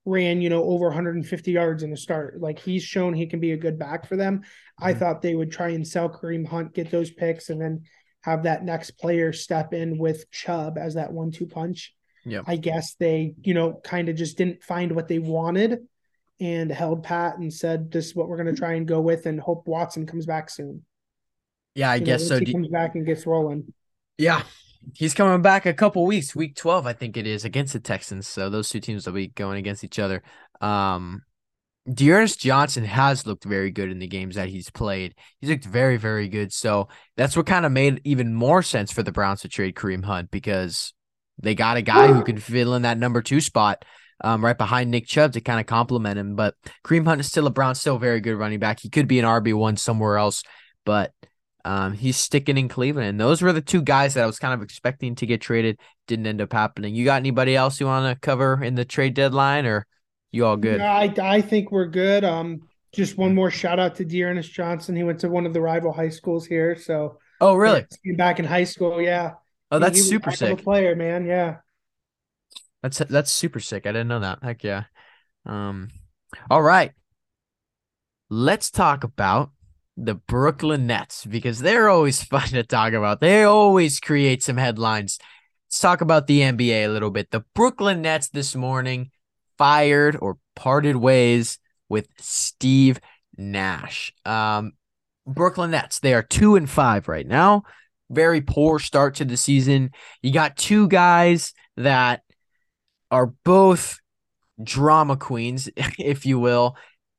[0.05, 2.41] ran, you know, over 150 yards in the start.
[2.41, 4.39] Like he's shown he can be a good back for them.
[4.39, 4.85] Mm-hmm.
[4.85, 7.83] I thought they would try and sell Kareem Hunt, get those picks, and then
[8.21, 11.93] have that next player step in with Chubb as that one-two punch.
[12.25, 12.43] Yeah.
[12.47, 15.89] I guess they, you know, kind of just didn't find what they wanted
[16.41, 19.27] and held pat and said, "This is what we're going to try and go with,
[19.27, 20.83] and hope Watson comes back soon."
[21.75, 22.45] Yeah, I you guess know, so.
[22.45, 23.73] He comes back and gets rolling.
[24.19, 24.43] Yeah,
[24.95, 26.35] he's coming back a couple weeks.
[26.35, 28.27] Week twelve, I think it is, against the Texans.
[28.27, 30.23] So those two teams will be going against each other.
[30.61, 31.23] Um,
[31.93, 35.15] D'Ernest Johnson has looked very good in the games that he's played.
[35.41, 36.53] He's looked very, very good.
[36.53, 40.05] So that's what kind of made even more sense for the Browns to trade Kareem
[40.05, 40.93] Hunt because
[41.43, 43.85] they got a guy who can fill in that number two spot
[44.23, 46.37] um, right behind Nick Chubb to kind of complement him.
[46.37, 46.55] But
[46.85, 48.81] Kareem Hunt is still a Brown, still a very good running back.
[48.81, 50.43] He could be an RB one somewhere else,
[50.85, 51.13] but
[51.65, 53.09] um, he's sticking in Cleveland.
[53.09, 55.79] And those were the two guys that I was kind of expecting to get traded.
[56.07, 56.95] Didn't end up happening.
[56.95, 59.87] You got anybody else you want to cover in the trade deadline, or
[60.33, 60.81] you all good?
[60.81, 62.25] Yeah, I I think we're good.
[62.25, 64.97] Um, Just one more shout out to D'Ernest Johnson.
[64.97, 66.77] He went to one of the rival high schools here.
[66.77, 67.85] So Oh, really?
[68.17, 69.35] back in high school, yeah.
[69.71, 70.63] Oh, that's he was a super sick.
[70.63, 71.25] player, man.
[71.27, 71.59] Yeah.
[72.83, 73.87] That's that's super sick.
[73.87, 74.39] I didn't know that.
[74.43, 74.85] Heck yeah.
[75.47, 75.89] Um,
[76.51, 76.93] all right.
[78.29, 79.51] Let's talk about
[79.97, 83.21] the Brooklyn Nets because they're always fun to talk about.
[83.21, 85.19] They always create some headlines.
[85.69, 87.31] Let's talk about the NBA a little bit.
[87.31, 89.11] The Brooklyn Nets this morning
[89.59, 93.01] fired or parted ways with Steve
[93.37, 94.13] Nash.
[94.25, 94.73] Um,
[95.27, 97.65] Brooklyn Nets, they are two and five right now.
[98.11, 99.91] Very poor start to the season.
[100.23, 102.23] You got two guys that
[103.11, 103.99] are both
[104.63, 105.69] drama queens,
[105.99, 106.77] if you will,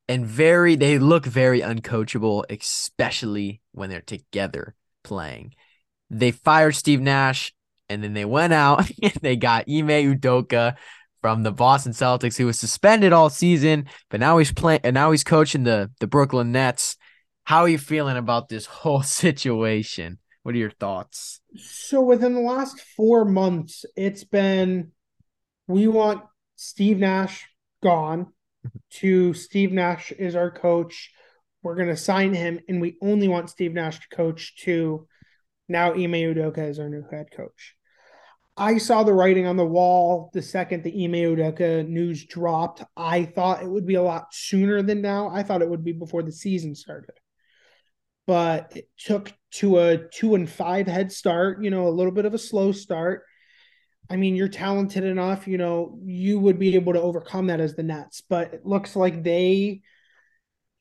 [0.08, 5.54] and very they look very uncoachable, especially when they're together playing.
[6.10, 7.54] They fired Steve Nash
[7.90, 10.76] and then they went out and they got Ime Udoka
[11.22, 15.12] from the Boston Celtics, who was suspended all season, but now he's playing and now
[15.12, 16.98] he's coaching the the Brooklyn Nets.
[17.44, 20.18] How are you feeling about this whole situation?
[20.44, 21.40] What are your thoughts?
[21.56, 24.92] So within the last four months, it's been
[25.68, 26.24] we want
[26.56, 27.48] Steve Nash
[27.82, 28.80] gone mm-hmm.
[28.92, 31.12] to Steve Nash is our coach.
[31.64, 35.08] We're gonna sign him, and we only want Steve Nash to coach to
[35.68, 37.76] now Ime Udoka is our new head coach.
[38.58, 42.84] I saw the writing on the wall the second the Ime Udoka news dropped.
[42.98, 45.30] I thought it would be a lot sooner than now.
[45.30, 47.16] I thought it would be before the season started.
[48.28, 52.26] But it took to a two and five head start, you know, a little bit
[52.26, 53.24] of a slow start.
[54.12, 57.76] I mean, you're talented enough, you know, you would be able to overcome that as
[57.76, 59.84] the Nets, but it looks like they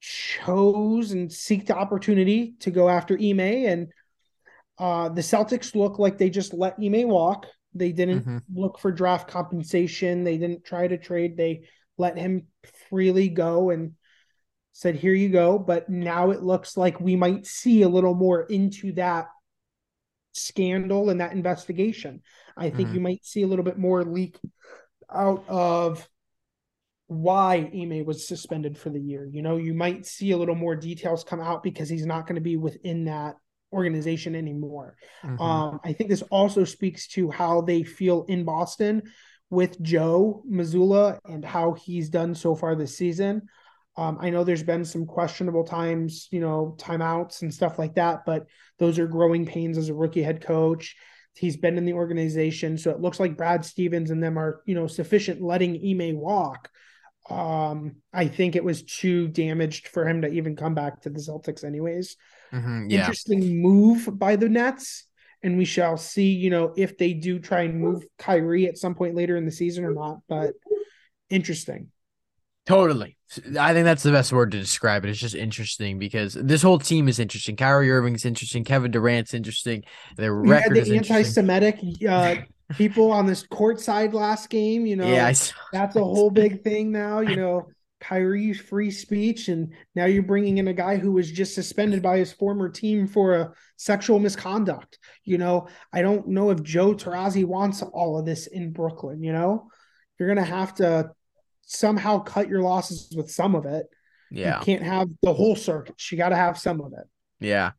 [0.00, 3.88] chose and seeked the opportunity to go after Ime and
[4.78, 7.46] uh, the Celtics look like they just let Ime walk.
[7.72, 8.42] They didn't Mhm.
[8.52, 10.24] look for draft compensation.
[10.24, 11.36] They didn't try to trade.
[11.36, 12.48] They let him
[12.88, 13.92] freely go and
[14.72, 18.42] said, "Here you go." But now it looks like we might see a little more
[18.42, 19.28] into that
[20.32, 22.22] scandal and that investigation.
[22.56, 22.94] I think Mhm.
[22.94, 24.38] you might see a little bit more leak
[25.12, 26.08] out of
[27.06, 29.26] why Ime was suspended for the year.
[29.26, 32.36] You know, you might see a little more details come out because he's not going
[32.36, 33.36] to be within that
[33.72, 34.96] organization anymore.
[35.24, 35.40] Mhm.
[35.40, 39.02] Um, I think this also speaks to how they feel in Boston
[39.48, 43.48] with Joe Mazzulla and how he's done so far this season.
[43.96, 48.24] Um, I know there's been some questionable times, you know, timeouts and stuff like that,
[48.24, 48.46] but
[48.79, 50.96] those are growing pains as a rookie head coach.
[51.35, 54.74] He's been in the organization, so it looks like Brad Stevens and them are, you
[54.74, 56.70] know, sufficient letting Ime walk.
[57.29, 61.20] Um, I think it was too damaged for him to even come back to the
[61.20, 62.16] Celtics, anyways
[62.53, 62.90] Mhm.
[62.90, 63.00] Yeah.
[63.00, 65.07] interesting move by the Nets.
[65.42, 68.94] And we shall see, you know, if they do try and move Kyrie at some
[68.94, 70.18] point later in the season or not.
[70.29, 70.55] But
[71.31, 71.92] interesting.
[72.70, 73.16] Totally.
[73.59, 75.11] I think that's the best word to describe it.
[75.11, 77.56] It's just interesting because this whole team is interesting.
[77.56, 78.62] Kyrie Irving's interesting.
[78.62, 79.83] Kevin Durant's interesting.
[80.16, 81.48] Their We record is the interesting.
[81.48, 82.37] anti-Semitic uh,
[82.76, 84.87] people on this court side last game.
[84.87, 85.33] You know, Yeah,
[85.72, 87.18] that's a whole big thing now.
[87.18, 87.66] You know,
[88.00, 92.18] Kyrie's free speech, and now you're bringing in a guy who was just suspended by
[92.18, 94.96] his former team for a sexual misconduct.
[95.24, 99.24] You know, I don't know if Joe Tarazi wants all of this in Brooklyn.
[99.24, 99.70] You know,
[100.18, 101.11] you're gonna have to
[101.70, 103.87] somehow cut your losses with some of it.
[104.30, 104.59] Yeah.
[104.59, 105.94] You can't have the whole circuit.
[106.11, 107.06] You got to have some of it.
[107.38, 107.72] Yeah.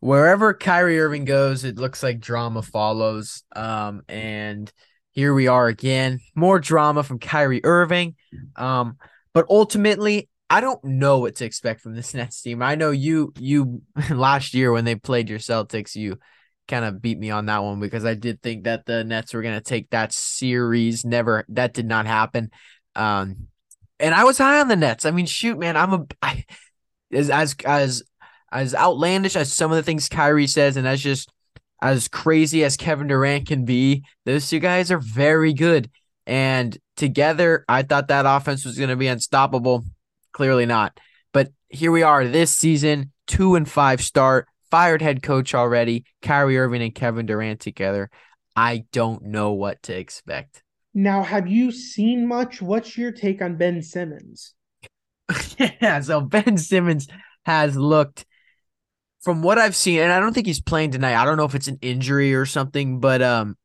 [0.00, 3.42] Wherever Kyrie Irving goes, it looks like drama follows.
[3.54, 4.70] Um, and
[5.12, 6.20] here we are again.
[6.34, 8.16] More drama from Kyrie Irving.
[8.56, 8.96] Um,
[9.32, 12.62] but ultimately, I don't know what to expect from this Nets team.
[12.62, 16.18] I know you you last year when they played your Celtics, you
[16.66, 19.42] kind of beat me on that one because I did think that the Nets were
[19.42, 21.04] gonna take that series.
[21.04, 22.50] Never that did not happen.
[22.96, 23.48] Um,
[23.98, 25.04] and I was high on the Nets.
[25.04, 26.44] I mean, shoot, man, I'm a I,
[27.12, 28.02] as as as
[28.52, 31.30] as outlandish as some of the things Kyrie says, and as just
[31.82, 35.90] as crazy as Kevin Durant can be, those two guys are very good.
[36.26, 39.84] And together, I thought that offense was going to be unstoppable.
[40.32, 40.98] Clearly not.
[41.32, 46.58] But here we are this season, two and five start, fired head coach already, Kyrie
[46.58, 48.10] Irving and Kevin Durant together.
[48.54, 50.62] I don't know what to expect.
[50.92, 52.60] Now, have you seen much?
[52.60, 54.54] What's your take on Ben Simmons?
[55.58, 57.06] yeah, so Ben Simmons
[57.44, 58.26] has looked
[59.20, 61.14] from what I've seen, and I don't think he's playing tonight.
[61.14, 63.56] I don't know if it's an injury or something, but um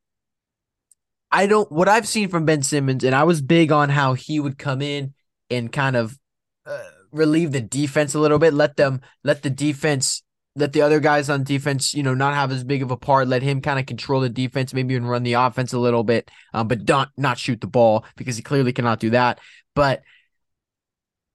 [1.32, 4.40] I don't what I've seen from Ben Simmons, and I was big on how he
[4.40, 5.14] would come in
[5.50, 6.18] and kind of
[6.66, 10.22] uh, relieve the defense a little bit, let them let the defense
[10.56, 13.28] let the other guys on defense, you know, not have as big of a part.
[13.28, 16.32] Let him kind of control the defense, maybe even run the offense a little bit,
[16.54, 19.40] um, but don't not shoot the ball because he clearly cannot do that.
[19.74, 20.04] But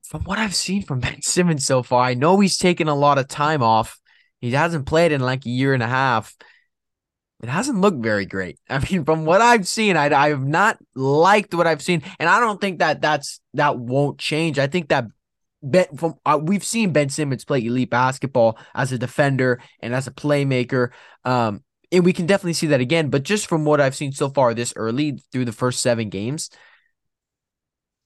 [0.04, 3.18] from what I've seen from Ben Simmons so far, I know he's taken a lot
[3.18, 3.98] of time off.
[4.40, 6.34] He hasn't played in like a year and a half.
[7.42, 8.58] It hasn't looked very great.
[8.70, 12.28] I mean, from what I've seen, I, I have not liked what I've seen, and
[12.28, 14.58] I don't think that that's that won't change.
[14.58, 15.06] I think that
[15.62, 20.06] Ben, from uh, we've seen Ben Simmons play elite basketball as a defender and as
[20.06, 20.90] a playmaker.
[21.24, 23.10] Um, and we can definitely see that again.
[23.10, 26.50] But just from what I've seen so far this early through the first seven games,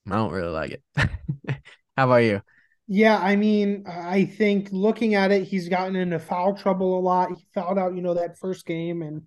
[0.09, 0.83] I don't really like it.
[1.97, 2.41] How about you?
[2.87, 7.29] Yeah, I mean, I think looking at it, he's gotten into foul trouble a lot.
[7.29, 9.23] He fouled out, you know, that first game, and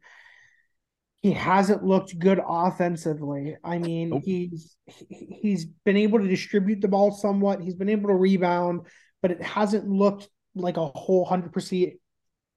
[1.20, 3.56] he hasn't looked good offensively.
[3.64, 4.22] I mean, nope.
[4.24, 4.76] he's
[5.08, 7.60] he's been able to distribute the ball somewhat.
[7.60, 8.82] He's been able to rebound,
[9.20, 11.94] but it hasn't looked like a whole hundred percent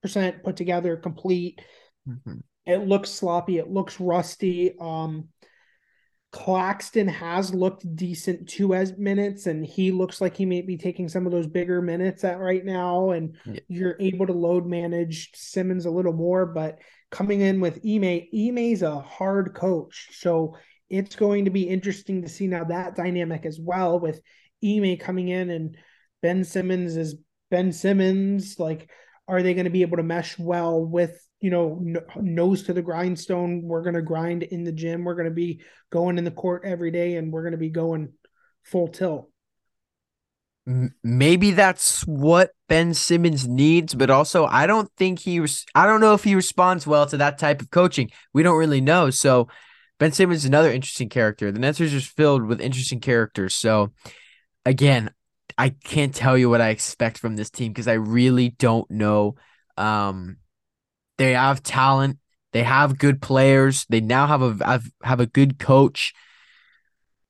[0.02, 1.60] percent put together, complete.
[2.08, 2.38] Mm-hmm.
[2.68, 3.58] It looks sloppy.
[3.58, 4.76] It looks rusty.
[4.80, 5.30] Um,
[6.32, 11.10] Claxton has looked decent two as minutes, and he looks like he may be taking
[11.10, 13.10] some of those bigger minutes at right now.
[13.12, 13.60] And yeah.
[13.68, 16.80] you're able to load manage Simmons a little more, but
[17.12, 20.58] coming in with Ime, Ime's a hard coach, so
[20.90, 24.20] it's going to be interesting to see now that dynamic as well with
[24.64, 25.78] Ime coming in and
[26.22, 27.16] Ben Simmons is
[27.50, 28.60] Ben Simmons.
[28.60, 28.90] Like,
[29.28, 31.84] are they going to be able to mesh well with you know,
[32.18, 33.64] nose to the grindstone.
[33.64, 35.04] We're going to grind in the gym.
[35.04, 37.70] We're going to be going in the court every day and we're going to be
[37.70, 38.14] going
[38.64, 39.31] full tilt.
[41.04, 46.02] Maybe that's what Ben Simmons needs, but also I don't think he was, I don't
[46.02, 48.12] know if he responds well to that type of coaching.
[48.34, 49.10] We don't really know.
[49.10, 49.48] So
[50.00, 51.52] Ben Simmons is another interesting character.
[51.52, 53.56] The Nets are just filled with interesting characters.
[53.56, 53.92] So
[54.66, 55.12] again,
[55.58, 59.36] I can't tell you what I expect from this team because I really don't know.
[59.78, 60.38] Um,
[61.18, 62.18] they have talent.
[62.54, 63.86] They have good players.
[63.90, 66.14] They now have a have, have a good coach.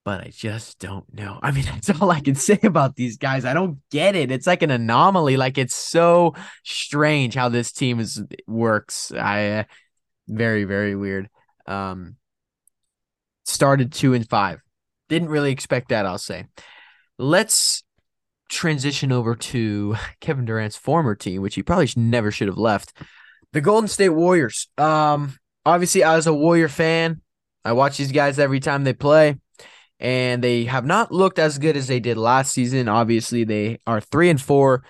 [0.03, 1.39] But I just don't know.
[1.43, 3.45] I mean, that's all I can say about these guys.
[3.45, 4.31] I don't get it.
[4.31, 5.37] It's like an anomaly.
[5.37, 9.11] Like it's so strange how this team is works.
[9.11, 9.63] I uh,
[10.27, 11.29] very very weird.
[11.67, 12.15] Um,
[13.45, 14.61] started two and five.
[15.09, 16.05] Didn't really expect that.
[16.05, 16.45] I'll say.
[17.17, 17.83] Let's
[18.51, 22.93] transition over to Kevin Durant's former team, which he probably never should have left.
[23.53, 24.67] The Golden State Warriors.
[24.77, 25.35] Um,
[25.65, 27.21] obviously, as a Warrior fan,
[27.65, 29.37] I watch these guys every time they play,
[30.01, 32.89] and they have not looked as good as they did last season.
[32.89, 34.83] Obviously, they are three and four.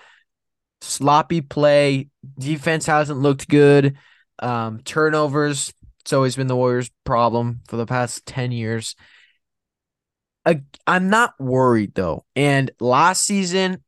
[0.80, 2.08] Sloppy play.
[2.38, 3.98] Defense hasn't looked good.
[4.38, 5.72] Um, turnovers.
[6.00, 8.96] It's always been the Warriors' problem for the past 10 years.
[10.44, 12.24] I, I'm not worried though.
[12.34, 13.84] And last season,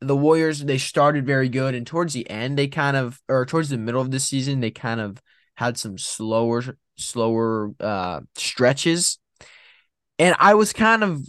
[0.00, 3.68] the Warriors they started very good, and towards the end they kind of, or towards
[3.68, 5.22] the middle of the season they kind of
[5.54, 6.62] had some slower,
[6.96, 9.18] slower uh, stretches,
[10.18, 11.20] and I was kind of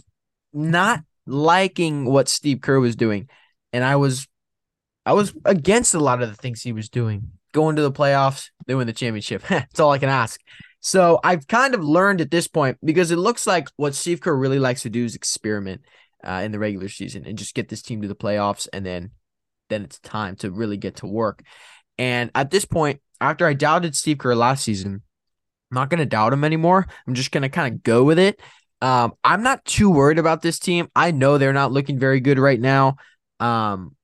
[0.52, 3.28] not liking what Steve Kerr was doing,
[3.72, 4.26] and I was,
[5.04, 7.30] I was against a lot of the things he was doing.
[7.52, 9.42] Going to the playoffs, they win the championship.
[9.48, 10.40] That's all I can ask.
[10.80, 14.36] So I've kind of learned at this point because it looks like what Steve Kerr
[14.36, 15.82] really likes to do is experiment
[16.22, 19.10] uh, in the regular season and just get this team to the playoffs and then
[19.68, 21.42] then it's time to really get to work.
[21.98, 25.02] And at this point, after I doubted Steve Kerr last season,
[25.70, 26.86] I'm not going to doubt him anymore.
[27.06, 28.40] I'm just going to kind of go with it.
[28.80, 30.88] Um, I'm not too worried about this team.
[30.94, 32.96] I know they're not looking very good right now.
[33.40, 33.96] Um,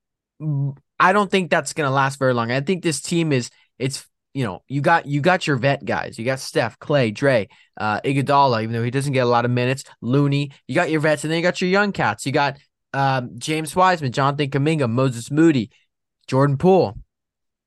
[0.99, 2.51] I don't think that's to last very long.
[2.51, 6.19] I think this team is it's you know, you got you got your vet guys.
[6.19, 9.51] You got Steph, Klay, Dre, uh, Iguodala, even though he doesn't get a lot of
[9.53, 9.85] minutes.
[10.01, 10.51] Looney.
[10.67, 12.27] You got your vets, and then you got your young cats.
[12.27, 12.59] You got
[12.93, 15.71] um, James Wiseman, Jonathan Kuminga, Moses Moody,
[16.27, 16.99] Jordan Poole.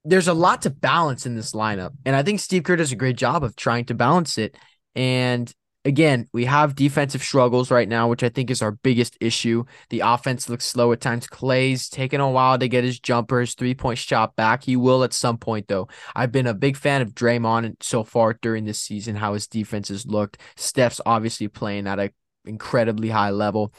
[0.03, 2.97] There's a lot to balance in this lineup, and I think Steve Kerr does a
[2.97, 4.57] great job of trying to balance it.
[4.93, 5.51] And
[5.87, 9.63] again, we have defensive struggles right now, which I think is our biggest issue.
[9.89, 11.27] The offense looks slow at times.
[11.27, 14.65] Klay's taking a while to get his jumper, his three point shot back.
[14.65, 15.87] He will at some point, though.
[16.13, 19.87] I've been a big fan of Draymond so far during this season, how his defense
[19.87, 20.37] has looked.
[20.57, 22.09] Steph's obviously playing at an
[22.43, 23.73] incredibly high level.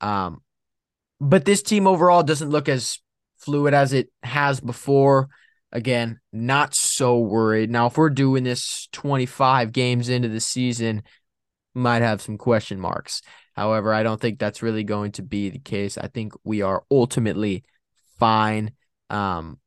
[0.00, 0.42] Um,
[1.20, 3.00] but this team overall doesn't look as
[3.36, 5.28] fluid as it has before.
[5.70, 7.68] Again, not so worried.
[7.68, 11.02] Now, if we're doing this 25 games into the season,
[11.74, 13.22] might have some question marks.
[13.54, 15.98] However, I don't think that's really going to be the case.
[15.98, 17.64] I think we are ultimately
[18.18, 18.72] fine.
[19.10, 19.58] Um,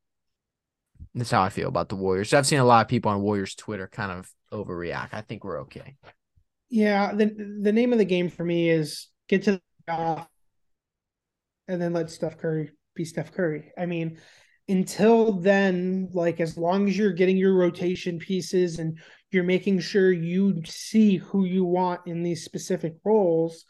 [1.13, 2.33] that's how I feel about the Warriors.
[2.33, 5.09] I've seen a lot of people on Warriors Twitter kind of overreact.
[5.13, 5.95] I think we're okay.
[6.69, 10.27] Yeah, the the name of the game for me is get to the off
[11.67, 13.71] and then let Steph Curry be Steph Curry.
[13.77, 14.19] I mean,
[14.67, 18.99] until then, like as long as you're getting your rotation pieces and
[19.31, 23.65] you're making sure you see who you want in these specific roles,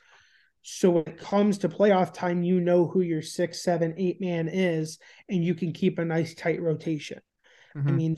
[0.61, 4.47] So when it comes to playoff time, you know who your six, seven, eight man
[4.47, 7.19] is, and you can keep a nice tight rotation.
[7.75, 7.87] Mm-hmm.
[7.87, 8.17] I mean,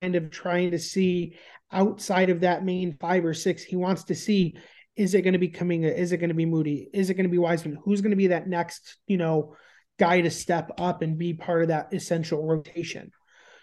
[0.00, 1.36] kind of trying to see
[1.70, 4.56] outside of that main five or six, he wants to see
[4.94, 5.94] is it going to be Kuminga?
[5.94, 6.88] Is it going to be Moody?
[6.94, 7.78] Is it going to be Wiseman?
[7.84, 9.54] Who's going to be that next, you know,
[9.98, 13.10] guy to step up and be part of that essential rotation?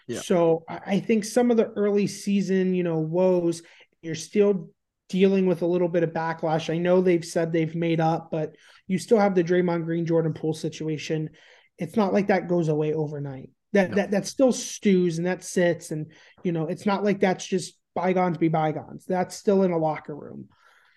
[0.06, 0.20] Yeah.
[0.20, 3.62] So I think some of the early season, you know, woes,
[4.02, 4.70] you're still
[5.08, 6.72] dealing with a little bit of backlash.
[6.72, 8.56] I know they've said they've made up, but
[8.86, 11.30] you still have the Draymond Green Jordan Poole situation.
[11.78, 13.50] It's not like that goes away overnight.
[13.72, 13.96] That no.
[13.96, 16.12] that that still stews and that sits and
[16.42, 19.04] you know, it's not like that's just bygones be bygones.
[19.06, 20.48] That's still in a locker room.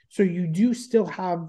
[0.10, 1.48] So you do still have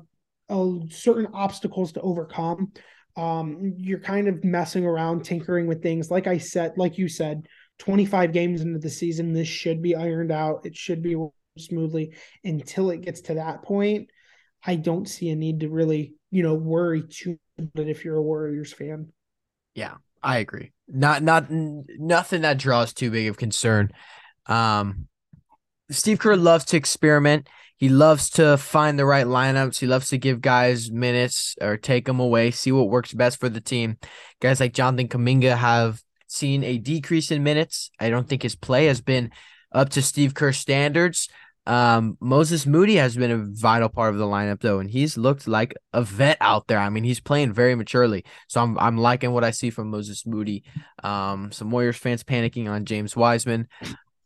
[0.48, 2.72] a, certain obstacles to overcome.
[3.18, 6.08] Um, you're kind of messing around, tinkering with things.
[6.08, 7.48] Like I said, like you said,
[7.80, 10.64] 25 games into the season, this should be ironed out.
[10.64, 11.16] It should be
[11.58, 12.14] smoothly
[12.44, 14.08] until it gets to that point.
[14.64, 18.22] I don't see a need to really, you know, worry too much if you're a
[18.22, 19.12] Warriors fan.
[19.74, 20.72] Yeah, I agree.
[20.86, 23.90] Not not nothing that draws too big of concern.
[24.46, 25.08] Um
[25.90, 27.48] Steve Kerr loves to experiment.
[27.78, 29.78] He loves to find the right lineups.
[29.78, 33.48] He loves to give guys minutes or take them away, see what works best for
[33.48, 33.98] the team.
[34.40, 37.90] Guys like Jonathan Kuminga have seen a decrease in minutes.
[38.00, 39.30] I don't think his play has been
[39.72, 41.28] up to Steve Kerr standards.
[41.68, 45.46] Um, Moses Moody has been a vital part of the lineup though, and he's looked
[45.46, 46.78] like a vet out there.
[46.78, 48.24] I mean, he's playing very maturely.
[48.48, 50.64] So I'm I'm liking what I see from Moses Moody.
[51.04, 53.68] Um, some Warriors fans panicking on James Wiseman.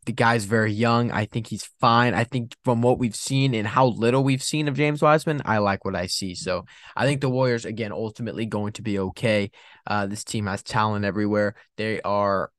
[0.04, 1.12] The guy's very young.
[1.12, 2.12] I think he's fine.
[2.12, 5.58] I think from what we've seen and how little we've seen of James Wiseman, I
[5.58, 6.34] like what I see.
[6.34, 6.64] So
[6.96, 9.50] I think the Warriors again ultimately going to be okay.
[9.86, 11.54] Uh, this team has talent everywhere.
[11.76, 12.50] They are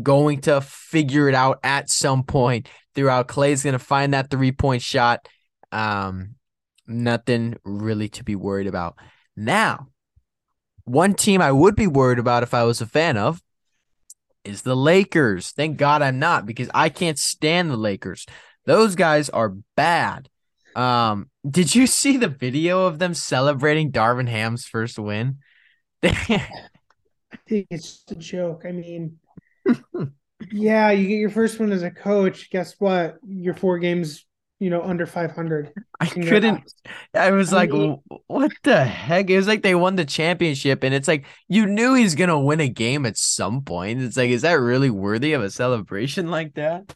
[0.00, 3.28] going to figure it out at some point throughout.
[3.28, 5.28] Klay's going to find that three point shot.
[5.72, 6.36] Um,
[6.86, 8.96] nothing really to be worried about.
[9.36, 9.88] Now,
[10.84, 13.40] one team I would be worried about if I was a fan of
[14.44, 15.50] is the Lakers.
[15.50, 18.26] Thank God I'm not because I can't stand the Lakers.
[18.66, 20.28] Those guys are bad.
[20.74, 25.38] Um, did you see the video of them celebrating Darvin Ham's first win?
[26.02, 26.48] I
[27.48, 28.64] think it's a joke.
[28.66, 29.18] I mean,
[30.52, 32.50] yeah, you get your first one as a coach.
[32.50, 33.16] Guess what?
[33.26, 34.26] Your four games,
[34.64, 35.74] you know, under 500.
[36.00, 36.72] I couldn't.
[37.12, 39.28] I was I like, mean, what the heck?
[39.28, 42.60] It was like they won the championship, and it's like you knew he's gonna win
[42.60, 44.00] a game at some point.
[44.00, 46.94] It's like, is that really worthy of a celebration like that?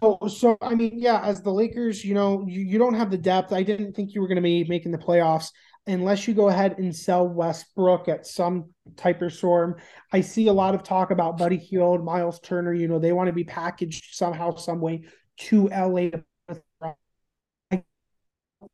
[0.00, 3.18] Oh, so I mean, yeah, as the Lakers, you know, you, you don't have the
[3.18, 3.52] depth.
[3.52, 5.50] I didn't think you were going to be making the playoffs
[5.88, 9.76] unless you go ahead and sell Westbrook at some type of storm.
[10.12, 12.72] I see a lot of talk about Buddy Hield, Miles Turner.
[12.72, 15.04] You know, they want to be packaged somehow, some way
[15.38, 16.10] to LA.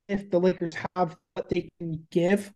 [0.09, 2.53] If the Lakers have what they can give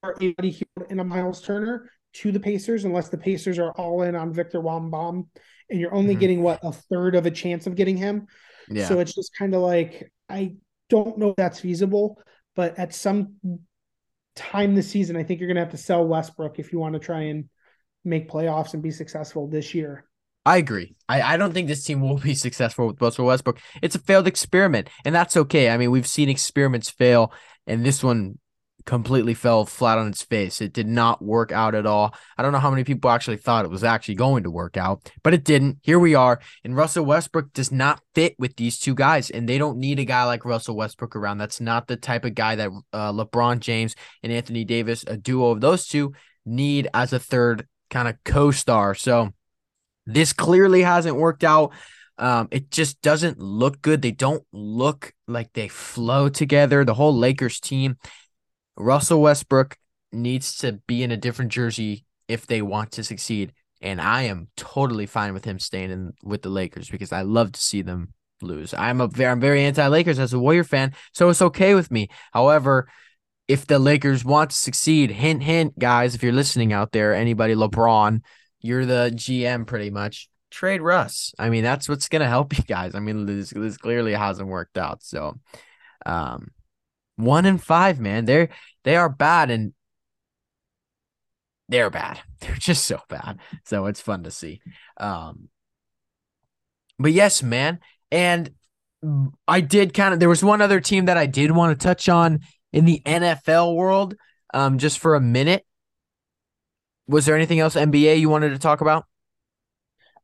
[0.00, 3.72] for a Buddy Hield and a Miles Turner to the Pacers, unless the Pacers are
[3.72, 5.26] all in on Victor Wembanyama,
[5.70, 6.20] and you're only mm-hmm.
[6.20, 8.26] getting what a third of a chance of getting him.
[8.68, 8.88] Yeah.
[8.88, 10.56] So it's just kind of like I
[10.88, 12.20] don't know if that's feasible,
[12.54, 13.36] but at some
[14.36, 16.94] time this season, I think you're going to have to sell Westbrook if you want
[16.94, 17.48] to try and
[18.04, 20.06] make playoffs and be successful this year.
[20.44, 20.94] I agree.
[21.08, 23.60] I, I don't think this team will be successful with Russell Westbrook.
[23.80, 25.70] It's a failed experiment, and that's okay.
[25.70, 27.32] I mean, we've seen experiments fail,
[27.66, 28.38] and this one
[28.84, 30.60] completely fell flat on its face.
[30.60, 32.14] It did not work out at all.
[32.36, 35.08] I don't know how many people actually thought it was actually going to work out,
[35.22, 35.78] but it didn't.
[35.82, 36.40] Here we are.
[36.64, 40.04] And Russell Westbrook does not fit with these two guys, and they don't need a
[40.04, 41.38] guy like Russell Westbrook around.
[41.38, 45.50] That's not the type of guy that uh, LeBron James and Anthony Davis, a duo
[45.50, 46.12] of those two,
[46.44, 48.94] need as a third kind of co star.
[48.94, 49.32] So
[50.06, 51.72] this clearly hasn't worked out.
[52.18, 54.02] Um, it just doesn't look good.
[54.02, 56.84] They don't look like they flow together.
[56.84, 57.96] The whole Lakers team
[58.76, 59.76] Russell Westbrook
[60.12, 63.52] needs to be in a different jersey if they want to succeed.
[63.80, 67.52] And I am totally fine with him staying in with the Lakers because I love
[67.52, 68.74] to see them lose.
[68.74, 72.08] I'm a very I'm very anti-Lakers as a Warrior fan, so it's okay with me.
[72.32, 72.88] However,
[73.48, 77.54] if the Lakers want to succeed, hint hint, guys, if you're listening out there, anybody
[77.54, 78.20] LeBron,
[78.62, 80.28] you're the GM pretty much.
[80.50, 81.34] Trade Russ.
[81.38, 82.94] I mean, that's what's gonna help you guys.
[82.94, 85.02] I mean, this, this clearly hasn't worked out.
[85.02, 85.38] So
[86.06, 86.50] um
[87.16, 88.24] one in five, man.
[88.24, 88.50] They're
[88.84, 89.72] they are bad and
[91.68, 92.20] they're bad.
[92.40, 93.38] They're just so bad.
[93.64, 94.60] So it's fun to see.
[94.98, 95.48] Um
[96.98, 97.80] but yes, man.
[98.10, 98.50] And
[99.48, 102.08] I did kind of there was one other team that I did want to touch
[102.08, 102.40] on
[102.72, 104.14] in the NFL world
[104.52, 105.64] um just for a minute.
[107.06, 109.06] Was there anything else NBA you wanted to talk about?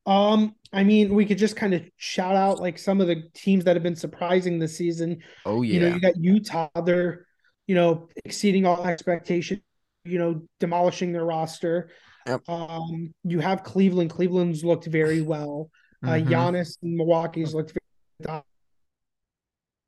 [0.07, 3.65] Um, I mean, we could just kind of shout out like some of the teams
[3.65, 5.23] that have been surprising this season.
[5.45, 6.69] Oh yeah, you know, you got Utah.
[6.85, 7.27] They're
[7.67, 9.61] you know, exceeding all expectations,
[10.05, 11.91] you know, demolishing their roster.
[12.27, 12.43] Yep.
[12.49, 14.11] Um, you have Cleveland.
[14.11, 15.71] Cleveland's looked very well.
[16.07, 16.23] Uh, Mhm.
[16.23, 18.43] Giannis and Milwaukee's looked very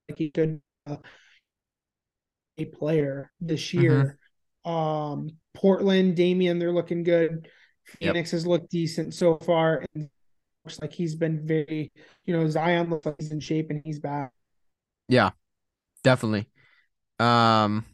[0.09, 0.97] like he could uh,
[2.59, 3.83] a player this Mm-hmm.
[3.83, 4.19] year.
[4.65, 7.49] Um, Portland, Damian, they're looking good.
[8.01, 8.15] Yep.
[8.15, 10.09] Phoenix has looked decent so far, and
[10.65, 11.93] looks like he's been very,
[12.25, 14.33] you know, Zion looks like he's in shape and he's back.
[15.09, 15.31] Yeah,
[16.05, 16.49] definitely.
[17.19, 17.85] Um,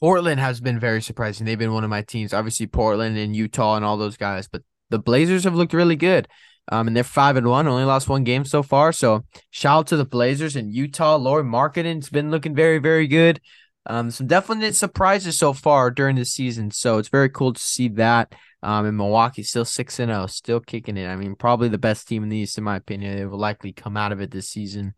[0.00, 1.46] Portland has been very surprising.
[1.46, 2.32] They've been one of my teams.
[2.32, 6.28] Obviously, Portland and Utah and all those guys, but the Blazers have looked really good.
[6.72, 8.92] Um, and they're five and one, only lost one game so far.
[8.92, 11.16] So shout out to the Blazers and Utah.
[11.16, 13.40] Lauri Markkanen's been looking very, very good.
[13.86, 16.70] Um, some definite surprises so far during the season.
[16.70, 18.34] So it's very cool to see that.
[18.62, 21.06] Um, and Milwaukee still six and zero, still kicking it.
[21.06, 23.16] I mean, probably the best team in the East, in my opinion.
[23.16, 24.94] They will likely come out of it this season.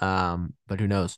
[0.00, 1.16] Um, but who knows?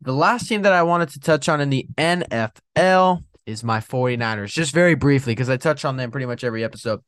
[0.00, 4.52] The last team that I wanted to touch on in the NFL is my 49ers,
[4.52, 7.00] just very briefly, because I touch on them pretty much every episode.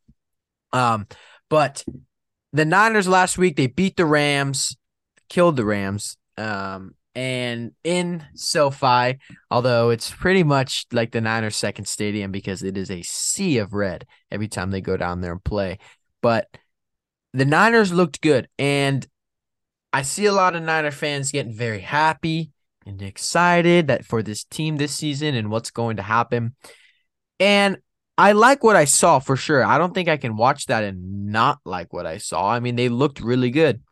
[0.74, 1.06] Um,
[1.48, 1.84] but
[2.52, 4.76] the Niners last week, they beat the Rams,
[5.30, 6.18] killed the Rams.
[6.36, 9.18] Um, and in SoFi,
[9.50, 13.74] although it's pretty much like the Niners' second stadium because it is a sea of
[13.74, 15.78] red every time they go down there and play.
[16.22, 16.48] But
[17.32, 19.06] the Niners looked good, and
[19.92, 22.50] I see a lot of Niner fans getting very happy
[22.86, 26.54] and excited that for this team this season and what's going to happen.
[27.38, 27.78] And
[28.16, 29.64] I like what I saw for sure.
[29.64, 32.50] I don't think I can watch that and not like what I saw.
[32.50, 33.82] I mean, they looked really good.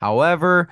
[0.00, 0.68] However,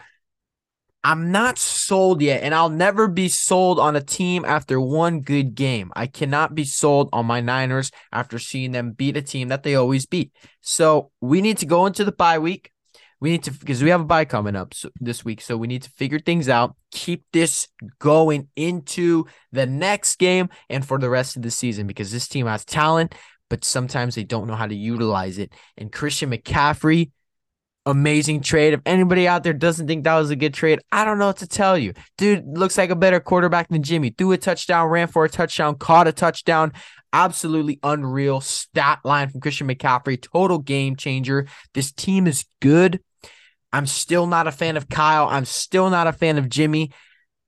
[1.03, 5.55] I'm not sold yet, and I'll never be sold on a team after one good
[5.55, 5.91] game.
[5.97, 9.75] I cannot be sold on my Niners after seeing them beat a team that they
[9.75, 10.33] always beat.
[10.61, 12.71] So we need to go into the bye week.
[13.19, 15.67] We need to because we have a bye coming up so, this week, so we
[15.67, 16.77] need to figure things out.
[16.91, 22.13] Keep this going into the next game and for the rest of the season because
[22.13, 23.15] this team has talent,
[23.49, 25.53] but sometimes they don't know how to utilize it.
[25.77, 27.11] And Christian McCaffrey,
[27.91, 28.73] amazing trade.
[28.73, 31.39] If anybody out there doesn't think that was a good trade, I don't know what
[31.39, 31.93] to tell you.
[32.17, 34.11] Dude looks like a better quarterback than Jimmy.
[34.11, 36.73] Threw a touchdown, ran for a touchdown, caught a touchdown.
[37.13, 40.21] Absolutely unreal stat line from Christian McCaffrey.
[40.21, 41.47] Total game changer.
[41.75, 43.01] This team is good.
[43.73, 45.29] I'm still not a fan of Kyle.
[45.29, 46.93] I'm still not a fan of Jimmy.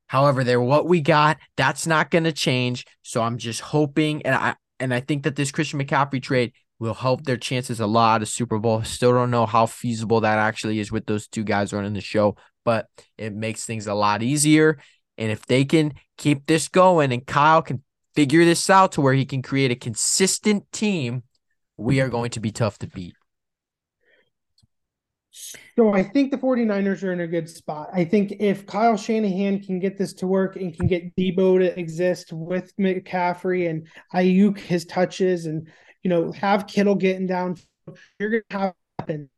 [0.07, 1.39] However, they're what we got.
[1.57, 2.85] That's not going to change.
[3.03, 6.53] So I'm just hoping, and I and I think that this Christian McCaffrey trade
[6.83, 8.83] will help their chances a lot of Super Bowl.
[8.83, 12.35] Still don't know how feasible that actually is with those two guys running the show,
[12.65, 14.79] but it makes things a lot easier.
[15.17, 17.85] And if they can keep this going and Kyle can
[18.17, 21.23] figure this out to where he can create a consistent team,
[21.77, 23.15] we are going to be tough to beat.
[25.77, 27.91] So I think the 49ers are in a good spot.
[27.95, 31.79] I think if Kyle Shanahan can get this to work and can get Deebo to
[31.79, 35.69] exist with McCaffrey and Aiyuk his touches and
[36.03, 37.57] you know have Kittle getting down,
[38.19, 39.31] you're gonna have happen.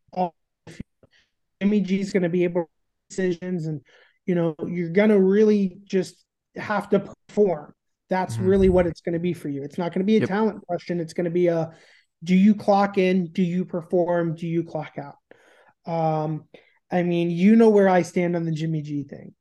[1.60, 3.80] Jimmy G is gonna be able to make decisions and
[4.26, 6.24] you know you're gonna really just
[6.56, 7.74] have to perform.
[8.10, 8.46] That's Mhm.
[8.48, 9.62] really what it's gonna be for you.
[9.62, 10.28] It's not gonna be a Yep.
[10.28, 11.00] talent question.
[11.00, 11.74] It's gonna be a
[12.22, 13.26] do you clock in?
[13.32, 14.34] Do you perform?
[14.34, 15.18] Do you clock out?
[15.90, 16.48] Um,
[16.90, 19.34] I mean, you know where I stand on the Jimmy G thing.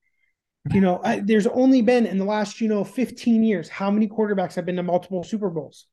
[0.73, 4.07] You know, I, there's only been in the last, you know, 15 years, how many
[4.07, 5.87] quarterbacks have been to multiple Super Bowls?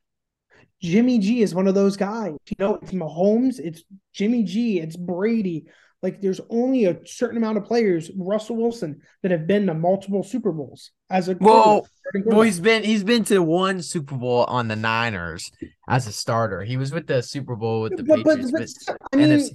[0.83, 2.33] Jimmy G is one of those guys.
[2.49, 5.67] You know, it's Mahomes, it's Jimmy G, it's Brady.
[6.03, 10.23] Like, there's only a certain amount of players, Russell Wilson, that have been to multiple
[10.23, 11.87] Super Bowls as a Well,
[12.25, 15.51] Well, he's been he's been to one Super Bowl on the Niners
[15.89, 16.63] as a starter.
[16.63, 18.85] He was with the Super Bowl with the but, but, Patriots.
[18.87, 19.51] but, but I mean, NFC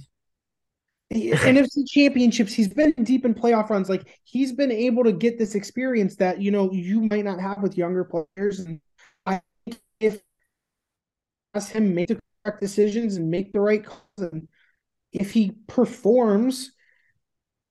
[1.12, 3.88] NFC championships, he's been deep in playoff runs.
[3.88, 7.62] Like he's been able to get this experience that you know you might not have
[7.62, 8.60] with younger players.
[8.60, 8.95] And I think if
[11.64, 14.48] him make the correct decisions and make the right calls, and
[15.12, 16.72] if he performs,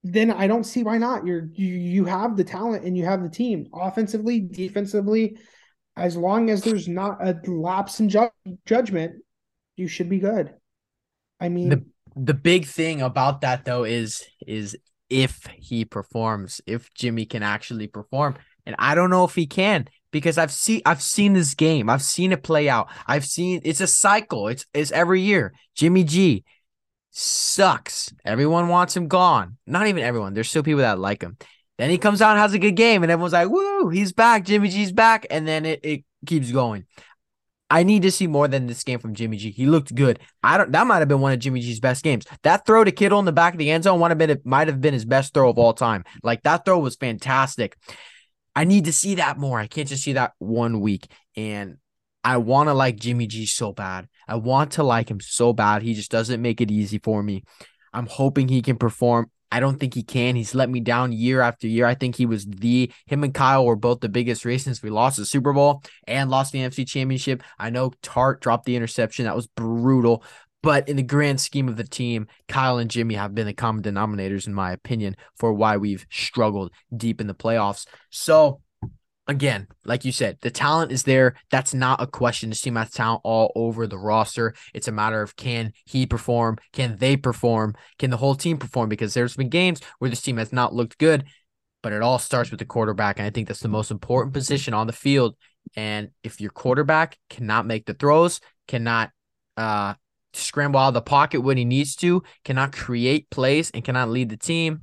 [0.04, 1.26] then I don't see why not.
[1.26, 5.38] You're you you have the talent and you have the team offensively, defensively.
[5.98, 8.30] As long as there's not a lapse in ju-
[8.66, 9.24] judgment,
[9.78, 10.54] you should be good.
[11.40, 14.78] I mean, the the big thing about that though is is
[15.10, 18.36] if he performs, if Jimmy can actually perform.
[18.66, 21.90] And I don't know if he can because I've seen I've seen this game.
[21.90, 22.88] I've seen it play out.
[23.06, 24.48] I've seen it's a cycle.
[24.48, 25.54] It's it's every year.
[25.76, 26.46] Jimmy G
[27.12, 28.14] sucks.
[28.24, 29.58] Everyone wants him gone.
[29.68, 30.34] Not even everyone.
[30.34, 31.36] There's still people that like him.
[31.78, 34.46] Then he comes out and has a good game, and everyone's like, "Woo, he's back!
[34.46, 36.86] Jimmy G's back!" And then it, it keeps going.
[37.70, 39.52] I need to see more than this game from Jimmy G.
[39.52, 40.20] He looked good.
[40.42, 40.72] I don't.
[40.72, 42.26] That might have been one of Jimmy G's best games.
[42.44, 44.70] That throw to Kittle in the back of the end zone might have been might
[44.70, 46.06] have been his best throw of all time.
[46.24, 47.76] Like that throw was fantastic.
[48.56, 49.60] I need to see that more.
[49.60, 51.08] I can't just see that one week.
[51.36, 51.78] And
[52.24, 54.08] I want to like Jimmy G so bad.
[54.28, 55.82] I want to like him so bad.
[55.82, 57.44] He just doesn't make it easy for me.
[57.94, 59.30] I'm hoping he can perform.
[59.52, 60.36] I don't think he can.
[60.36, 61.86] He's let me down year after year.
[61.86, 65.18] I think he was the him and Kyle were both the biggest reasons we lost
[65.18, 67.44] the Super Bowl and lost the NFC Championship.
[67.60, 69.26] I know Tartt dropped the interception.
[69.26, 70.24] That was brutal.
[70.66, 73.84] But in the grand scheme of the team, Kyle and Jimmy have been the common
[73.84, 77.86] denominators, in my opinion, for why we've struggled deep in the playoffs.
[78.10, 78.62] So
[79.28, 81.36] again, like you said, the talent is there.
[81.52, 82.50] That's not a question.
[82.50, 84.56] This team has talent all over the roster.
[84.74, 86.58] It's a matter of can he perform?
[86.74, 87.76] Can they perform?
[88.00, 88.90] Can the whole team perform?
[88.90, 91.26] Because there's been games where this team has not looked good,
[91.84, 93.20] but it all starts with the quarterback.
[93.20, 95.36] And I think that's the most important position on the field.
[95.76, 99.12] And if your quarterback cannot make the throws, cannot
[99.58, 99.94] uh,
[100.42, 104.30] scramble out of the pocket when he needs to, cannot create plays, and cannot lead
[104.30, 104.82] the team,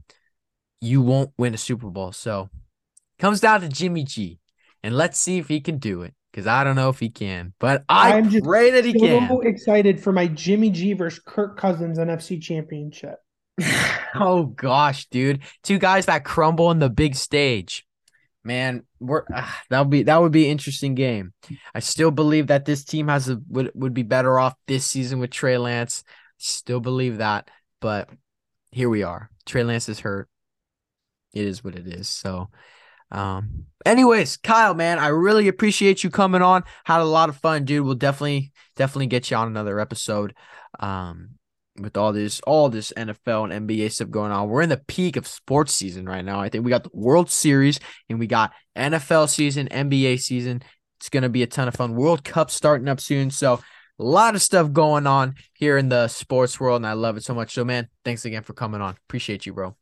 [0.80, 2.12] you won't win a Super Bowl.
[2.12, 2.48] So
[3.22, 4.40] Comes down to Jimmy G.
[4.82, 6.12] And let's see if he can do it.
[6.32, 7.52] Because I don't know if he can.
[7.60, 9.40] But I I'm just pray that he so can.
[9.44, 13.20] excited for my Jimmy G versus Kirk Cousins NFC championship.
[14.16, 15.42] oh gosh, dude.
[15.62, 17.86] Two guys that crumble in the big stage.
[18.44, 21.32] Man, we're uh, that would be that would be interesting game.
[21.74, 25.20] I still believe that this team has a would, would be better off this season
[25.20, 26.02] with Trey Lance.
[26.38, 27.48] Still believe that,
[27.80, 28.08] but
[28.72, 29.30] here we are.
[29.46, 30.28] Trey Lance is hurt.
[31.32, 32.08] It is what it is.
[32.08, 32.48] So
[33.12, 36.64] um, anyways, Kyle, man, I really appreciate you coming on.
[36.84, 37.84] Had a lot of fun, dude.
[37.84, 40.34] We'll definitely, definitely get you on another episode.
[40.80, 41.32] Um,
[41.82, 45.16] with all this, all this NFL and NBA stuff going on, we're in the peak
[45.16, 46.40] of sports season right now.
[46.40, 50.62] I think we got the World Series and we got NFL season, NBA season.
[51.00, 51.94] It's gonna be a ton of fun.
[51.94, 53.60] World Cup starting up soon, so
[53.98, 57.24] a lot of stuff going on here in the sports world, and I love it
[57.24, 57.52] so much.
[57.52, 58.96] So, man, thanks again for coming on.
[59.08, 59.76] Appreciate you, bro.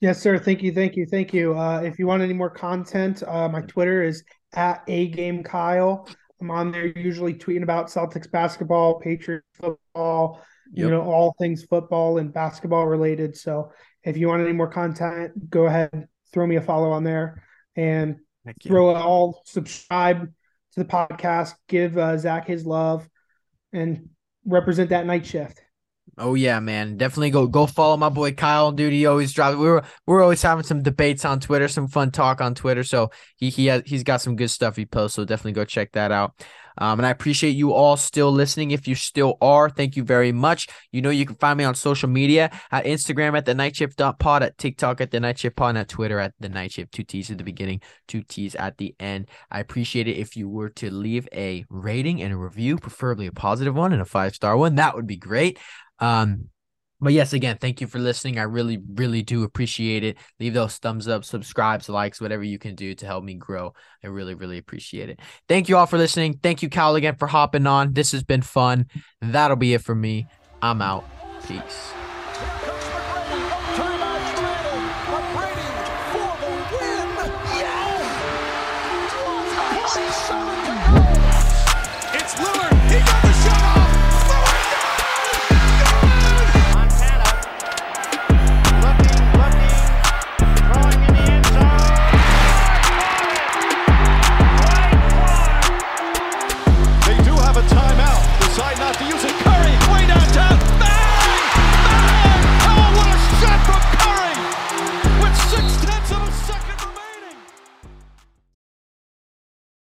[0.00, 0.38] Yes, sir.
[0.38, 0.72] Thank you.
[0.72, 1.06] Thank you.
[1.06, 1.56] Thank you.
[1.56, 4.24] Uh, if you want any more content, uh, my Twitter is
[4.54, 6.08] at a game Kyle.
[6.40, 10.42] I'm on there usually tweeting about Celtics basketball, Patriots football,
[10.72, 10.84] yep.
[10.84, 13.36] you know, all things football and basketball related.
[13.36, 17.42] So if you want any more content, go ahead, throw me a follow on there
[17.76, 18.16] and
[18.62, 20.26] throw it all subscribe
[20.72, 23.08] to the podcast, give uh, Zach his love
[23.72, 24.08] and
[24.44, 25.60] represent that night shift.
[26.18, 26.96] Oh yeah, man.
[26.96, 28.92] Definitely go go follow my boy Kyle, dude.
[28.92, 29.56] He always drops.
[29.56, 32.84] We are we're always having some debates on Twitter, some fun talk on Twitter.
[32.84, 35.16] So he he has he's got some good stuff he posts.
[35.16, 36.44] So definitely go check that out.
[36.78, 38.70] Um, and I appreciate you all still listening.
[38.70, 40.68] If you still are, thank you very much.
[40.90, 44.00] You know, you can find me on social media at Instagram at the night shift
[44.18, 46.92] pod, at TikTok at the night shift pod, and at Twitter at the night shift.
[46.92, 49.28] Two T's at the beginning, two T's at the end.
[49.50, 53.32] I appreciate it if you were to leave a rating and a review, preferably a
[53.32, 54.76] positive one and a five star one.
[54.76, 55.58] That would be great.
[55.98, 56.48] Um,
[57.02, 58.38] but yes, again, thank you for listening.
[58.38, 60.16] I really, really do appreciate it.
[60.38, 63.74] Leave those thumbs up, subscribes, likes, whatever you can do to help me grow.
[64.04, 65.18] I really, really appreciate it.
[65.48, 66.38] Thank you all for listening.
[66.42, 67.92] Thank you, Cal, again for hopping on.
[67.92, 68.86] This has been fun.
[69.20, 70.28] That'll be it for me.
[70.62, 71.04] I'm out.
[71.46, 72.01] Peace.